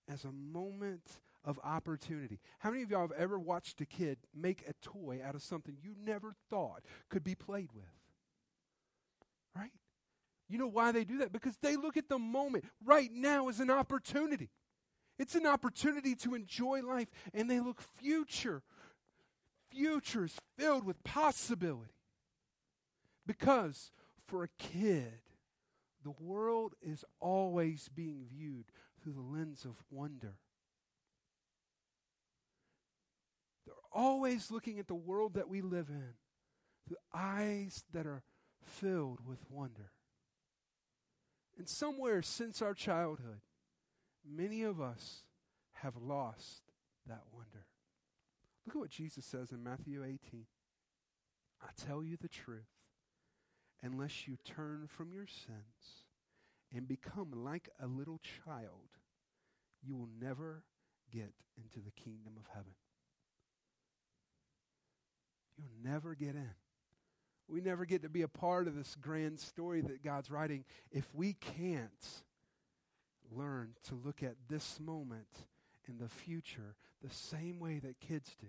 as 0.09 0.25
a 0.25 0.33
moment 0.33 1.03
of 1.45 1.59
opportunity. 1.63 2.41
How 2.59 2.71
many 2.71 2.83
of 2.83 2.91
y'all 2.91 3.03
have 3.03 3.13
ever 3.13 3.39
watched 3.39 3.81
a 3.81 3.87
kid 3.87 4.19
make 4.35 4.65
a 4.67 4.73
toy 4.83 5.21
out 5.25 5.35
of 5.35 5.43
something 5.43 5.77
you 5.83 5.95
never 6.05 6.35
thought 6.51 6.83
could 7.09 7.25
be 7.25 7.35
played 7.35 7.71
with? 7.75 7.85
Right? 9.55 9.73
You 10.49 10.59
know 10.59 10.67
why 10.67 10.93
they 10.93 11.05
do 11.05 11.19
that? 11.19 11.33
Because 11.33 11.57
they 11.61 11.77
look 11.77 11.97
at 11.97 12.09
the 12.09 12.19
moment 12.19 12.65
right 12.85 13.11
now 13.13 13.49
as 13.49 13.61
an 13.61 13.71
opportunity. 13.71 14.51
It's 15.19 15.35
an 15.35 15.47
opportunity 15.47 16.15
to 16.17 16.35
enjoy 16.35 16.81
life, 16.83 17.09
and 17.35 17.51
they 17.51 17.61
look 17.61 17.83
future. 17.83 18.63
Future 19.71 20.25
is 20.25 20.37
filled 20.57 20.85
with 20.85 21.03
possibility. 21.05 21.93
Because 23.27 23.91
for 24.27 24.45
a 24.45 24.49
kid, 24.59 25.21
the 26.05 26.15
world 26.21 26.75
is 26.83 27.05
always 27.21 27.89
being 27.95 28.25
viewed 28.31 28.67
through 29.03 29.15
the 29.15 29.21
lens 29.21 29.65
of 29.65 29.83
wonder. 29.91 30.35
They're 33.67 33.75
always 33.93 34.51
looking 34.51 34.79
at 34.79 34.89
the 34.89 34.95
world 34.95 35.35
that 35.35 35.49
we 35.49 35.61
live 35.61 35.89
in 35.89 36.15
through 36.87 36.97
eyes 37.13 37.85
that 37.93 38.07
are 38.07 38.23
filled 38.65 39.21
with 39.27 39.39
wonder. 39.51 39.93
And 41.59 41.69
somewhere 41.69 42.23
since 42.23 42.63
our 42.63 42.75
childhood, 42.75 43.41
many 44.25 44.63
of 44.63 44.81
us 44.81 45.25
have 45.83 45.97
lost 45.97 46.63
that 47.07 47.23
wonder. 47.33 47.67
Look 48.67 48.77
at 48.77 48.81
what 48.81 48.91
Jesus 48.91 49.25
says 49.25 49.51
in 49.51 49.63
Matthew 49.63 50.05
18. 50.05 50.47
I 51.63 51.69
tell 51.77 52.05
you 52.05 52.17
the 52.21 52.29
truth, 52.29 52.69
unless 53.83 54.27
you 54.27 54.37
turn 54.45 54.89
from 54.89 55.13
your 55.13 55.27
sins 55.27 56.05
and 56.75 56.87
become 56.87 57.33
like 57.33 57.69
a 57.83 57.87
little 57.87 58.21
child, 58.45 58.91
you 59.83 59.97
will 59.97 60.09
never 60.21 60.65
get 61.13 61.33
into 61.57 61.81
the 61.81 61.93
kingdom 61.93 62.35
of 62.37 62.47
heaven. 62.53 62.75
You'll 65.57 65.93
never 65.93 66.15
get 66.15 66.35
in. 66.35 66.51
We 67.49 67.61
never 67.61 67.87
get 67.87 68.03
to 68.03 68.09
be 68.09 68.23
a 68.23 68.29
part 68.29 68.69
of 68.69 68.77
this 68.77 68.95
grand 68.95 69.41
story 69.41 69.81
that 69.81 70.05
God's 70.05 70.31
writing 70.31 70.65
if 70.93 71.07
we 71.15 71.33
can't 71.33 72.23
learn 73.31 73.71
to 73.89 73.95
look 73.95 74.23
at 74.23 74.37
this 74.49 74.79
moment 74.79 75.47
in 75.89 75.99
the 75.99 76.09
future 76.09 76.77
the 77.03 77.13
same 77.13 77.59
way 77.59 77.79
that 77.79 78.01
kids 78.01 78.37
do. 78.39 78.49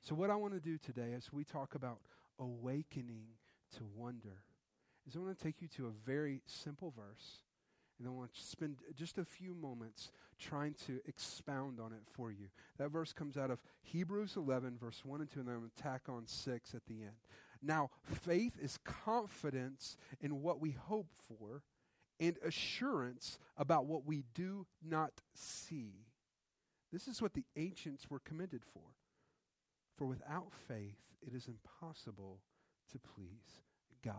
So, 0.00 0.16
what 0.16 0.30
I 0.30 0.36
want 0.36 0.54
to 0.54 0.60
do 0.60 0.78
today 0.78 1.12
as 1.16 1.32
we 1.32 1.44
talk 1.44 1.76
about 1.76 1.98
awakening 2.38 3.26
to 3.72 3.84
wonder 3.96 4.42
is 5.06 5.16
I 5.16 5.18
want 5.18 5.36
to 5.36 5.44
take 5.44 5.60
you 5.60 5.68
to 5.76 5.86
a 5.86 5.90
very 6.06 6.42
simple 6.46 6.92
verse. 6.96 7.42
And 7.98 8.08
I 8.08 8.10
want 8.10 8.34
to 8.34 8.40
spend 8.40 8.78
just 8.96 9.18
a 9.18 9.24
few 9.24 9.54
moments 9.54 10.10
trying 10.38 10.74
to 10.86 11.00
expound 11.06 11.78
on 11.78 11.92
it 11.92 12.02
for 12.12 12.32
you. 12.32 12.48
That 12.78 12.90
verse 12.90 13.12
comes 13.12 13.36
out 13.36 13.50
of 13.50 13.62
Hebrews 13.82 14.34
11, 14.36 14.76
verse 14.80 15.02
1 15.04 15.20
and 15.20 15.30
2, 15.30 15.40
and 15.40 15.48
then 15.48 15.54
I'm 15.54 15.60
going 15.60 15.70
to 15.76 15.82
tack 15.82 16.02
on 16.08 16.26
6 16.26 16.74
at 16.74 16.84
the 16.86 17.02
end. 17.02 17.12
Now, 17.62 17.90
faith 18.02 18.54
is 18.60 18.78
confidence 18.78 19.96
in 20.20 20.42
what 20.42 20.60
we 20.60 20.72
hope 20.72 21.10
for 21.28 21.62
and 22.18 22.36
assurance 22.44 23.38
about 23.56 23.86
what 23.86 24.04
we 24.04 24.24
do 24.34 24.66
not 24.84 25.12
see. 25.34 26.06
This 26.92 27.06
is 27.06 27.22
what 27.22 27.34
the 27.34 27.44
ancients 27.56 28.10
were 28.10 28.18
commended 28.18 28.62
for. 28.72 28.82
For 29.96 30.06
without 30.06 30.52
faith, 30.66 30.98
it 31.24 31.34
is 31.34 31.46
impossible 31.46 32.40
to 32.92 32.98
please 32.98 33.60
God. 34.04 34.14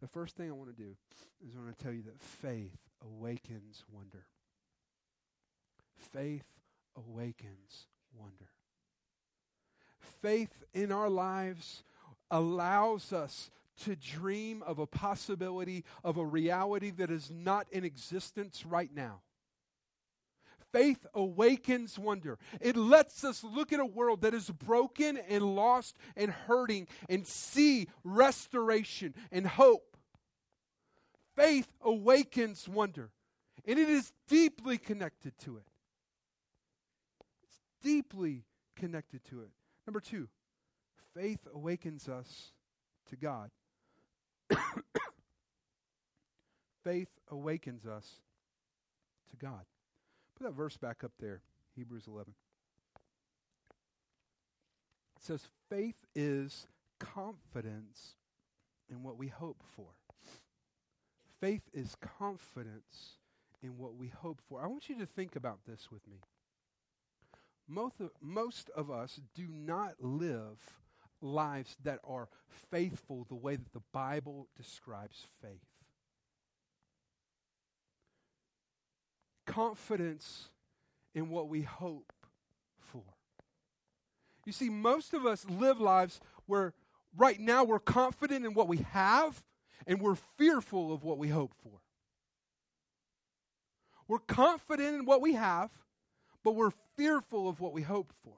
The 0.00 0.08
first 0.08 0.36
thing 0.36 0.48
I 0.48 0.52
want 0.52 0.74
to 0.74 0.82
do 0.82 0.96
is 1.46 1.54
I 1.54 1.60
want 1.60 1.76
to 1.76 1.84
tell 1.84 1.92
you 1.92 2.02
that 2.02 2.20
faith 2.20 2.76
awakens 3.02 3.84
wonder. 3.90 4.26
Faith 6.12 6.44
awakens 6.96 7.86
wonder. 8.16 8.48
Faith 10.22 10.64
in 10.74 10.92
our 10.92 11.08
lives 11.08 11.82
allows 12.30 13.12
us 13.12 13.50
to 13.84 13.96
dream 13.96 14.62
of 14.64 14.78
a 14.78 14.86
possibility 14.86 15.84
of 16.02 16.16
a 16.16 16.24
reality 16.24 16.90
that 16.90 17.10
is 17.10 17.30
not 17.30 17.66
in 17.70 17.84
existence 17.84 18.64
right 18.66 18.90
now. 18.94 19.20
Faith 20.72 21.06
awakens 21.14 21.98
wonder. 21.98 22.38
It 22.60 22.76
lets 22.76 23.24
us 23.24 23.42
look 23.42 23.72
at 23.72 23.80
a 23.80 23.86
world 23.86 24.20
that 24.22 24.34
is 24.34 24.50
broken 24.50 25.16
and 25.16 25.56
lost 25.56 25.96
and 26.16 26.30
hurting 26.30 26.88
and 27.08 27.26
see 27.26 27.88
restoration 28.04 29.14
and 29.32 29.46
hope. 29.46 29.96
Faith 31.34 31.68
awakens 31.80 32.68
wonder, 32.68 33.10
and 33.64 33.78
it 33.78 33.88
is 33.88 34.12
deeply 34.28 34.76
connected 34.76 35.38
to 35.38 35.56
it. 35.56 35.68
It's 37.44 37.60
deeply 37.82 38.44
connected 38.76 39.24
to 39.26 39.42
it. 39.42 39.50
Number 39.86 40.00
two, 40.00 40.28
faith 41.14 41.46
awakens 41.54 42.08
us 42.08 42.52
to 43.08 43.16
God. 43.16 43.50
faith 46.84 47.08
awakens 47.30 47.86
us 47.86 48.20
to 49.30 49.36
God. 49.36 49.64
Put 50.38 50.44
that 50.44 50.54
verse 50.54 50.76
back 50.76 51.02
up 51.02 51.12
there, 51.18 51.40
Hebrews 51.74 52.04
11. 52.06 52.32
It 55.16 55.24
says, 55.24 55.48
faith 55.68 56.06
is 56.14 56.68
confidence 57.00 58.14
in 58.88 59.02
what 59.02 59.18
we 59.18 59.28
hope 59.28 59.62
for. 59.74 59.88
Faith 61.40 61.68
is 61.74 61.96
confidence 62.18 63.16
in 63.62 63.78
what 63.78 63.96
we 63.96 64.08
hope 64.08 64.40
for. 64.48 64.62
I 64.62 64.68
want 64.68 64.88
you 64.88 64.96
to 64.98 65.06
think 65.06 65.34
about 65.34 65.58
this 65.66 65.88
with 65.90 66.06
me. 66.06 66.18
Most 67.66 68.00
of, 68.00 68.10
most 68.20 68.70
of 68.76 68.90
us 68.90 69.20
do 69.34 69.46
not 69.48 69.94
live 70.00 70.58
lives 71.20 71.76
that 71.82 71.98
are 72.06 72.28
faithful 72.70 73.26
the 73.28 73.34
way 73.34 73.56
that 73.56 73.72
the 73.72 73.82
Bible 73.92 74.48
describes 74.56 75.26
faith. 75.42 75.77
Confidence 79.48 80.50
in 81.14 81.30
what 81.30 81.48
we 81.48 81.62
hope 81.62 82.12
for. 82.78 83.02
You 84.44 84.52
see, 84.52 84.68
most 84.68 85.14
of 85.14 85.26
us 85.26 85.44
live 85.48 85.80
lives 85.80 86.20
where 86.46 86.74
right 87.16 87.40
now 87.40 87.64
we're 87.64 87.78
confident 87.78 88.44
in 88.44 88.54
what 88.54 88.68
we 88.68 88.78
have 88.92 89.42
and 89.86 90.00
we're 90.00 90.18
fearful 90.36 90.92
of 90.92 91.02
what 91.02 91.18
we 91.18 91.28
hope 91.28 91.54
for. 91.62 91.80
We're 94.06 94.18
confident 94.18 94.96
in 94.96 95.04
what 95.06 95.20
we 95.20 95.32
have, 95.34 95.70
but 96.44 96.54
we're 96.54 96.72
fearful 96.96 97.48
of 97.48 97.58
what 97.58 97.72
we 97.72 97.82
hope 97.82 98.12
for. 98.22 98.34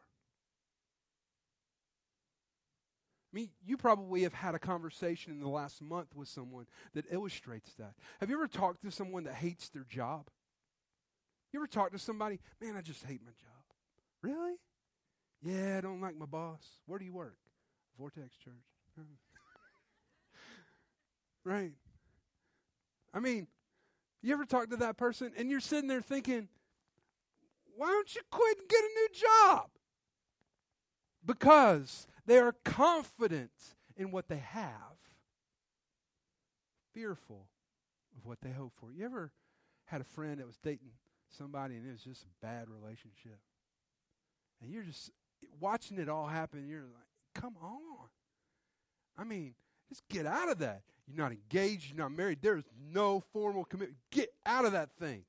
I 3.33 3.37
mean, 3.37 3.51
you 3.65 3.77
probably 3.77 4.23
have 4.23 4.35
had 4.35 4.55
a 4.55 4.59
conversation 4.59 5.33
in 5.33 5.41
the 5.41 5.49
last 5.49 5.83
month 5.83 6.15
with 6.15 6.29
someone 6.29 6.67
that 6.95 7.05
illustrates 7.11 7.75
that. 7.75 7.95
Have 8.21 8.31
you 8.31 8.37
ever 8.37 8.49
talked 8.49 8.83
to 8.83 8.91
someone 8.91 9.25
that 9.25 9.35
hates 9.35 9.69
their 9.69 9.85
job? 9.89 10.29
You 11.53 11.61
ever 11.61 11.67
talk 11.67 11.93
to 11.93 11.99
somebody, 11.99 12.39
man, 12.61 12.77
I 12.77 12.81
just 12.81 13.05
hate 13.05 13.21
my 13.25 13.33
job. 13.33 13.51
Really? 14.23 14.55
Yeah, 15.43 15.79
I 15.79 15.81
don't 15.81 16.01
like 16.01 16.17
my 16.17 16.27
boss. 16.27 16.63
Where 16.87 16.99
do 16.99 17.05
you 17.05 17.13
work? 17.13 17.37
Vortex 17.99 18.37
Church. 18.37 18.55
right. 21.45 21.73
I 23.13 23.21
mean, 23.21 23.49
you 24.23 24.33
ever 24.33 24.45
talk 24.45 24.71
to 24.71 24.77
that 24.77 24.97
person 24.97 25.33
and 25.37 25.51
you're 25.51 25.61
sitting 25.61 25.89
there 25.89 26.03
thinking, 26.03 26.49
why 27.77 27.89
don't 27.89 28.15
you 28.15 28.21
quit 28.31 28.59
and 28.59 28.69
get 28.69 28.81
a 28.81 28.89
new 28.95 29.09
job? 29.15 29.71
Because 31.25 32.07
they 32.27 32.39
are 32.39 32.55
confident 32.65 33.51
in 33.97 34.11
what 34.11 34.29
they 34.29 34.37
have, 34.37 34.99
fearful 36.93 37.47
of 38.17 38.27
what 38.27 38.41
they 38.43 38.51
hope 38.51 38.73
for. 38.79 38.93
You 38.93 39.05
ever 39.05 39.33
had 39.87 40.01
a 40.01 40.05
friend 40.05 40.39
that 40.39 40.47
was 40.47 40.59
dating 40.63 40.93
somebody 41.37 41.77
and 41.77 41.87
it 41.87 41.93
was 41.93 42.03
just 42.03 42.25
a 42.25 42.47
bad 42.47 42.67
relationship? 42.69 43.39
And 44.63 44.71
you're 44.71 44.83
just 44.83 45.11
watching 45.61 45.99
it 45.99 46.09
all 46.09 46.27
happen, 46.27 46.69
you're 46.69 46.83
like, 46.83 47.09
come 47.35 47.55
on. 47.63 48.09
I 49.19 49.25
mean, 49.25 49.55
just 49.89 50.07
get 50.09 50.27
out 50.27 50.51
of 50.51 50.59
that. 50.59 50.83
You're 51.07 51.17
not 51.17 51.33
engaged, 51.33 51.89
you're 51.91 51.99
not 51.99 52.13
married, 52.13 52.39
there's 52.41 52.65
no 52.93 53.21
formal 53.33 53.65
commitment. 53.65 53.99
Get 54.11 54.31
out 54.47 54.65
of 54.65 54.73
that 54.73 54.91
thing. 54.99 55.25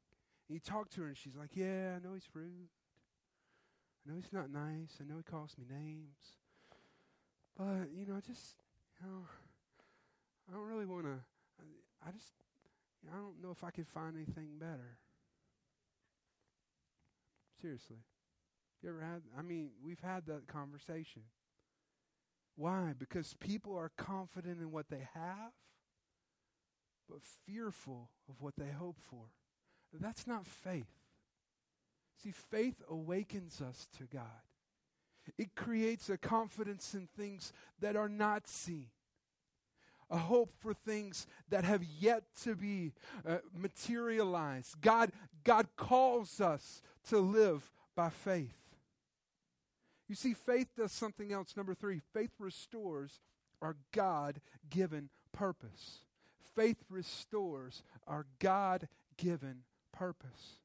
And 0.47 0.55
you 0.55 0.59
talk 0.59 0.89
to 0.91 1.01
her, 1.01 1.07
and 1.07 1.17
she's 1.17 1.35
like, 1.35 1.51
Yeah, 1.55 1.95
I 1.95 2.05
know 2.05 2.13
he's 2.13 2.27
rude. 2.33 2.69
I 4.05 4.11
know 4.11 4.15
he's 4.17 4.33
not 4.33 4.51
nice. 4.51 4.97
I 4.99 5.03
know 5.05 5.17
he 5.17 5.23
calls 5.23 5.55
me 5.57 5.65
names. 5.69 6.17
But, 7.57 7.89
you 7.95 8.05
know, 8.05 8.15
I 8.15 8.21
just, 8.21 8.55
you 8.99 9.07
know, 9.07 9.23
I 10.49 10.53
don't 10.53 10.67
really 10.67 10.85
want 10.85 11.03
to, 11.03 11.19
I, 11.59 12.09
I 12.09 12.11
just, 12.11 12.33
I 13.11 13.15
don't 13.15 13.41
know 13.41 13.51
if 13.51 13.63
I 13.63 13.71
can 13.71 13.85
find 13.85 14.15
anything 14.15 14.57
better. 14.59 14.97
Seriously. 17.61 17.97
You 18.81 18.89
ever 18.89 19.01
had, 19.01 19.21
I 19.37 19.41
mean, 19.43 19.69
we've 19.83 19.99
had 19.99 20.25
that 20.25 20.47
conversation. 20.47 21.21
Why? 22.55 22.93
Because 22.97 23.35
people 23.39 23.75
are 23.77 23.91
confident 23.95 24.59
in 24.59 24.71
what 24.71 24.89
they 24.89 25.07
have, 25.13 25.51
but 27.07 27.19
fearful 27.45 28.09
of 28.29 28.41
what 28.41 28.55
they 28.57 28.71
hope 28.71 28.97
for. 29.09 29.25
That's 29.99 30.25
not 30.25 30.47
faith. 30.47 30.87
See, 32.23 32.31
faith 32.31 32.81
awakens 32.89 33.61
us 33.61 33.87
to 33.97 34.05
God. 34.05 34.23
It 35.37 35.55
creates 35.55 36.09
a 36.09 36.17
confidence 36.17 36.93
in 36.93 37.07
things 37.15 37.53
that 37.79 37.95
are 37.95 38.09
not 38.09 38.47
seen, 38.47 38.87
a 40.09 40.17
hope 40.17 40.51
for 40.59 40.73
things 40.73 41.27
that 41.49 41.63
have 41.63 41.83
yet 41.99 42.23
to 42.43 42.55
be 42.55 42.93
uh, 43.27 43.37
materialized. 43.53 44.81
God, 44.81 45.11
God 45.43 45.67
calls 45.75 46.41
us 46.41 46.81
to 47.09 47.19
live 47.19 47.71
by 47.95 48.09
faith. 48.09 48.57
You 50.07 50.15
see, 50.15 50.33
faith 50.33 50.69
does 50.75 50.91
something 50.91 51.31
else. 51.31 51.55
Number 51.55 51.73
three, 51.73 52.01
faith 52.13 52.31
restores 52.39 53.19
our 53.61 53.77
God 53.93 54.41
given 54.69 55.09
purpose. 55.31 55.99
Faith 56.55 56.83
restores 56.89 57.83
our 58.07 58.25
God 58.39 58.87
given 59.17 59.59
purpose. 59.93 60.59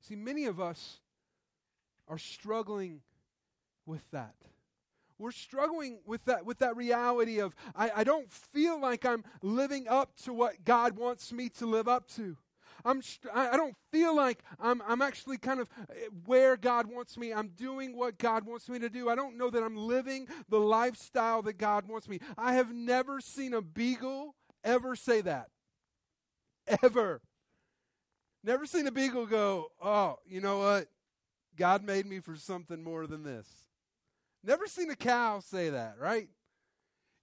See, 0.00 0.16
many 0.16 0.46
of 0.46 0.60
us 0.60 1.00
are 2.08 2.18
struggling 2.18 3.00
with 3.86 4.02
that. 4.10 4.34
We're 5.18 5.32
struggling 5.32 6.00
with 6.06 6.24
that, 6.24 6.44
with 6.44 6.58
that 6.58 6.76
reality 6.76 7.40
of, 7.40 7.54
I, 7.74 7.90
I 7.96 8.04
don't 8.04 8.30
feel 8.30 8.80
like 8.80 9.06
I'm 9.06 9.24
living 9.42 9.86
up 9.88 10.16
to 10.24 10.32
what 10.32 10.64
God 10.64 10.96
wants 10.96 11.32
me 11.32 11.48
to 11.50 11.66
live 11.66 11.88
up 11.88 12.08
to. 12.16 12.36
I'm, 12.84 13.02
I 13.32 13.56
don't 13.56 13.74
feel 13.90 14.14
like 14.14 14.42
I'm, 14.60 14.82
I'm 14.86 15.02
actually 15.02 15.38
kind 15.38 15.60
of 15.60 15.68
eh, 15.90 16.08
where 16.26 16.56
God 16.56 16.86
wants 16.86 17.16
me. 17.16 17.32
I'm 17.32 17.48
doing 17.48 17.96
what 17.96 18.18
God 18.18 18.46
wants 18.46 18.68
me 18.68 18.78
to 18.78 18.88
do. 18.88 19.08
I 19.08 19.14
don't 19.14 19.36
know 19.36 19.50
that 19.50 19.62
I'm 19.62 19.76
living 19.76 20.26
the 20.48 20.60
lifestyle 20.60 21.42
that 21.42 21.58
God 21.58 21.88
wants 21.88 22.08
me. 22.08 22.20
I 22.36 22.54
have 22.54 22.72
never 22.72 23.20
seen 23.20 23.54
a 23.54 23.62
beagle 23.62 24.34
ever 24.62 24.96
say 24.96 25.20
that. 25.22 25.48
Ever. 26.82 27.20
Never 28.42 28.66
seen 28.66 28.86
a 28.86 28.92
beagle 28.92 29.26
go, 29.26 29.68
oh, 29.82 30.18
you 30.26 30.40
know 30.40 30.58
what? 30.58 30.88
God 31.56 31.82
made 31.84 32.06
me 32.06 32.20
for 32.20 32.36
something 32.36 32.82
more 32.82 33.06
than 33.06 33.22
this. 33.22 33.46
Never 34.42 34.66
seen 34.66 34.90
a 34.90 34.96
cow 34.96 35.40
say 35.40 35.70
that, 35.70 35.96
right? 35.98 36.28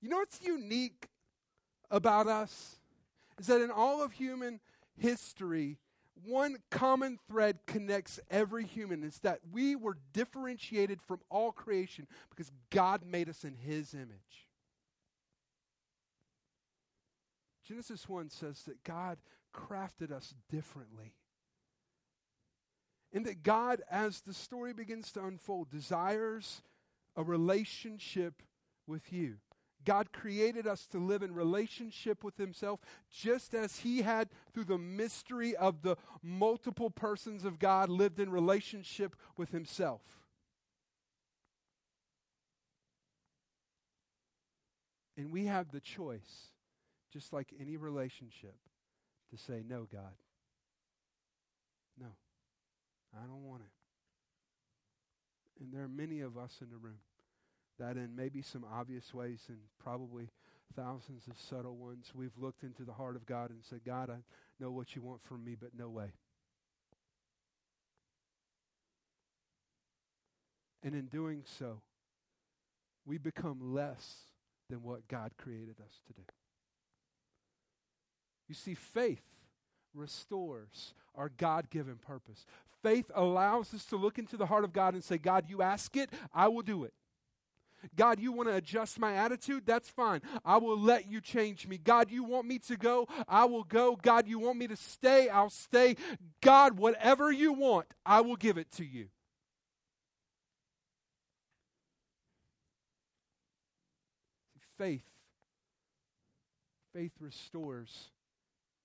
You 0.02 0.10
know 0.10 0.18
what's 0.18 0.42
unique 0.42 1.08
about 1.92 2.28
us? 2.28 2.78
Is 3.40 3.48
that 3.48 3.62
in 3.62 3.70
all 3.70 4.04
of 4.04 4.12
human 4.12 4.60
history, 5.02 5.78
one 6.24 6.58
common 6.70 7.18
thread 7.28 7.60
connects 7.66 8.20
every 8.30 8.66
human. 8.66 9.04
It's 9.04 9.20
that 9.20 9.40
we 9.52 9.76
were 9.76 9.98
differentiated 10.14 11.02
from 11.02 11.20
all 11.30 11.52
creation 11.52 12.08
because 12.30 12.52
God 12.70 13.04
made 13.06 13.28
us 13.28 13.44
in 13.44 13.56
His 13.56 13.94
image. 13.94 14.48
Genesis 17.68 18.08
1 18.08 18.30
says 18.30 18.64
that 18.64 18.84
God 18.84 19.18
crafted 19.54 20.12
us 20.12 20.34
differently. 20.50 21.14
And 23.14 23.26
that 23.26 23.44
God, 23.44 23.82
as 23.90 24.22
the 24.22 24.34
story 24.34 24.74
begins 24.74 25.12
to 25.14 25.26
unfold, 25.26 25.70
desires 25.70 26.62
a 27.16 27.24
relationship 27.24 28.42
with 28.88 29.12
you. 29.12 29.38
God 29.86 30.12
created 30.12 30.68
us 30.68 30.88
to 30.88 30.98
live 30.98 31.24
in 31.24 31.34
relationship 31.34 32.24
with 32.24 32.38
Himself, 32.38 32.80
just 33.12 33.54
as 33.54 33.80
He 33.80 34.02
had, 34.02 34.30
through 34.54 34.66
the 34.66 34.78
mystery 34.78 35.56
of 35.56 35.82
the 35.82 35.98
multiple 36.22 36.90
persons 36.90 37.46
of 37.46 37.60
God, 37.60 37.90
lived 37.90 38.20
in 38.20 38.32
relationship 38.32 39.16
with 39.38 39.52
Himself. 39.52 40.02
And 45.18 45.32
we 45.32 45.46
have 45.46 45.72
the 45.72 45.82
choice, 45.82 46.50
just 47.12 47.34
like 47.34 47.54
any 47.60 47.78
relationship, 47.78 48.56
to 49.30 49.38
say, 49.38 49.64
No, 49.68 49.88
God. 49.92 50.14
No, 52.00 52.08
I 53.14 53.26
don't 53.26 53.44
want 53.44 53.62
it. 53.62 53.72
And 55.62 55.74
there 55.74 55.84
are 55.84 55.90
many 55.90 56.22
of 56.22 56.38
us 56.38 56.58
in 56.62 56.70
the 56.70 56.78
room 56.78 56.98
that 57.80 57.98
in 57.98 58.16
maybe 58.16 58.42
some 58.42 58.66
obvious 58.72 59.14
ways 59.14 59.42
and 59.48 59.58
probably 59.80 60.30
thousands 60.76 61.28
of 61.28 61.38
subtle 61.38 61.76
ones, 61.76 62.12
we've 62.16 62.38
looked 62.38 62.64
into 62.64 62.84
the 62.84 62.94
heart 62.94 63.16
of 63.16 63.26
God 63.26 63.50
and 63.50 63.60
said, 63.64 63.82
God, 63.86 64.10
I 64.10 64.18
know 64.60 64.72
what 64.72 64.96
you 64.96 65.02
want 65.02 65.22
from 65.22 65.44
me, 65.44 65.56
but 65.60 65.72
no 65.78 65.90
way. 65.90 66.12
And 70.84 70.96
in 70.96 71.06
doing 71.06 71.44
so, 71.46 71.82
we 73.06 73.18
become 73.18 73.74
less 73.74 74.22
than 74.70 74.84
what 74.84 75.08
God 75.08 75.32
created 75.38 75.76
us 75.80 76.02
to 76.08 76.14
do. 76.14 76.24
You 78.48 78.56
see, 78.56 78.74
faith 78.74 79.24
restores 79.94 80.94
our 81.16 81.30
God 81.30 81.70
given 81.70 81.96
purpose. 81.96 82.46
Faith 82.82 83.12
allows 83.14 83.74
us 83.74 83.86
to 83.86 83.96
look 83.96 84.18
into 84.18 84.38
the 84.38 84.46
heart 84.46 84.64
of 84.64 84.74
God 84.74 84.94
and 84.94 85.04
say, 85.04 85.18
God, 85.18 85.46
you 85.48 85.62
ask 85.62 85.96
it, 85.96 86.10
I 86.34 86.48
will 86.48 86.64
do 86.64 86.84
it. 86.84 86.94
God, 87.96 88.20
you 88.20 88.32
want 88.32 88.50
to 88.50 88.56
adjust 88.56 89.00
my 89.00 89.16
attitude? 89.16 89.64
That's 89.66 89.90
fine. 89.90 90.22
I 90.46 90.58
will 90.58 90.80
let 90.80 91.10
you 91.10 91.22
change 91.22 91.68
me. 91.68 91.78
God, 91.78 92.12
you 92.12 92.24
want 92.24 92.48
me 92.48 92.60
to 92.60 92.78
go? 92.78 93.08
I 93.28 93.46
will 93.46 93.64
go. 93.64 93.98
God, 94.02 94.28
you 94.28 94.40
want 94.40 94.58
me 94.58 94.68
to 94.68 94.76
stay? 94.76 95.30
I'll 95.30 95.50
stay. 95.50 95.96
God, 96.42 96.78
whatever 96.78 97.32
you 97.32 97.54
want, 97.54 97.88
I 98.06 98.22
will 98.22 98.36
give 98.36 98.58
it 98.58 98.72
to 98.74 98.86
you. 98.86 99.08
Faith. 104.78 105.04
Faith 106.94 107.14
restores 107.20 108.10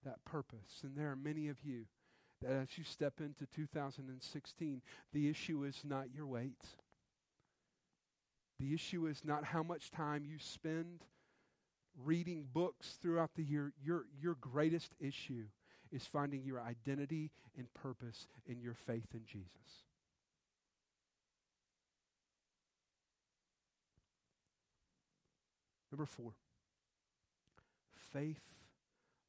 that 0.05 0.25
purpose. 0.25 0.83
And 0.83 0.97
there 0.97 1.11
are 1.11 1.17
many 1.17 1.49
of 1.49 1.57
you 1.65 1.87
that 2.43 2.51
as 2.51 2.69
you 2.77 2.85
step 2.85 3.15
into 3.21 3.47
2016, 3.47 4.83
the 5.13 5.29
issue 5.29 5.65
is 5.65 5.81
not 5.85 6.15
your 6.15 6.27
weight. 6.27 6.63
The 8.59 8.73
issue 8.73 9.07
is 9.07 9.23
not 9.25 9.45
how 9.45 9.63
much 9.63 9.91
time 9.91 10.25
you 10.25 10.39
spend 10.39 11.05
reading 12.05 12.47
books 12.53 12.99
throughout 13.03 13.35
the 13.35 13.43
year. 13.43 13.73
Your, 13.83 14.07
your 14.21 14.37
greatest 14.41 14.95
issue 14.99 15.45
is 15.93 16.05
finding 16.07 16.43
your 16.45 16.61
identity 16.61 17.31
and 17.57 17.73
purpose 17.75 18.27
in 18.47 18.61
your 18.61 18.75
faith 18.75 19.09
in 19.15 19.25
Jesus. 19.27 19.51
Number 25.93 26.07
four, 26.07 26.33
faith 28.13 28.43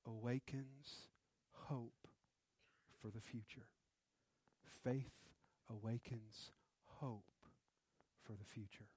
awakens 0.05 1.07
hope 1.51 2.07
for 3.01 3.09
the 3.09 3.21
future. 3.21 3.67
Faith 4.83 5.11
awakens 5.69 6.51
hope 6.99 7.31
for 8.25 8.33
the 8.33 8.45
future. 8.45 8.87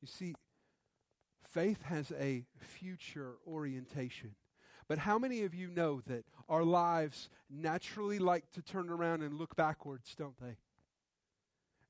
You 0.00 0.08
see, 0.08 0.34
faith 1.52 1.82
has 1.82 2.12
a 2.18 2.44
future 2.58 3.34
orientation. 3.46 4.34
But 4.88 4.98
how 4.98 5.18
many 5.18 5.44
of 5.44 5.54
you 5.54 5.68
know 5.68 6.00
that 6.06 6.24
our 6.48 6.64
lives 6.64 7.28
naturally 7.48 8.18
like 8.18 8.50
to 8.52 8.62
turn 8.62 8.88
around 8.88 9.22
and 9.22 9.34
look 9.38 9.54
backwards, 9.54 10.14
don't 10.16 10.38
they? 10.40 10.56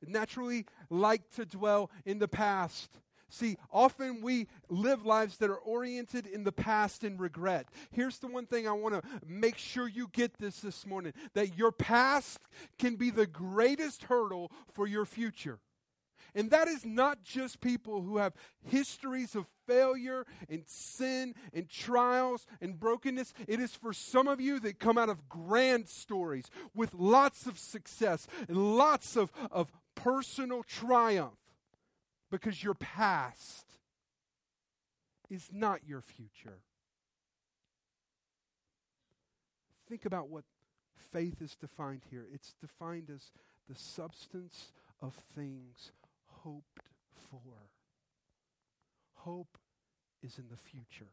Naturally 0.06 0.66
like 0.90 1.30
to 1.36 1.46
dwell 1.46 1.90
in 2.04 2.18
the 2.18 2.28
past. 2.28 3.00
See, 3.30 3.56
often 3.70 4.22
we 4.22 4.48
live 4.68 5.06
lives 5.06 5.36
that 5.38 5.50
are 5.50 5.56
oriented 5.56 6.26
in 6.26 6.42
the 6.42 6.52
past 6.52 7.04
and 7.04 7.18
regret. 7.20 7.68
Here's 7.92 8.18
the 8.18 8.26
one 8.26 8.44
thing 8.46 8.66
I 8.66 8.72
want 8.72 8.94
to 8.94 9.02
make 9.24 9.56
sure 9.56 9.86
you 9.88 10.08
get 10.12 10.38
this 10.38 10.60
this 10.60 10.84
morning 10.84 11.12
that 11.34 11.56
your 11.56 11.70
past 11.70 12.40
can 12.78 12.96
be 12.96 13.10
the 13.10 13.26
greatest 13.26 14.04
hurdle 14.04 14.50
for 14.74 14.86
your 14.86 15.06
future. 15.06 15.60
And 16.34 16.50
that 16.50 16.68
is 16.68 16.84
not 16.84 17.22
just 17.22 17.60
people 17.60 18.02
who 18.02 18.18
have 18.18 18.34
histories 18.62 19.34
of 19.34 19.46
failure 19.66 20.26
and 20.48 20.62
sin 20.66 21.34
and 21.52 21.68
trials 21.68 22.46
and 22.60 22.78
brokenness. 22.78 23.32
It 23.46 23.60
is 23.60 23.74
for 23.74 23.92
some 23.92 24.28
of 24.28 24.40
you 24.40 24.60
that 24.60 24.78
come 24.78 24.98
out 24.98 25.08
of 25.08 25.28
grand 25.28 25.88
stories 25.88 26.50
with 26.74 26.94
lots 26.94 27.46
of 27.46 27.58
success 27.58 28.26
and 28.48 28.76
lots 28.76 29.16
of, 29.16 29.32
of 29.50 29.72
personal 29.94 30.62
triumph 30.62 31.38
because 32.30 32.62
your 32.62 32.74
past 32.74 33.66
is 35.28 35.48
not 35.52 35.80
your 35.86 36.00
future. 36.00 36.60
Think 39.88 40.04
about 40.04 40.28
what 40.28 40.44
faith 41.12 41.40
is 41.42 41.56
defined 41.56 42.02
here 42.10 42.26
it's 42.32 42.54
defined 42.60 43.10
as 43.12 43.32
the 43.68 43.74
substance 43.74 44.72
of 45.02 45.14
things 45.34 45.92
hoped 46.44 46.80
for. 47.30 47.70
Hope 49.14 49.58
is 50.22 50.38
in 50.38 50.44
the 50.50 50.56
future. 50.56 51.12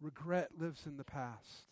Regret 0.00 0.50
lives 0.58 0.86
in 0.86 0.96
the 0.96 1.04
past. 1.04 1.66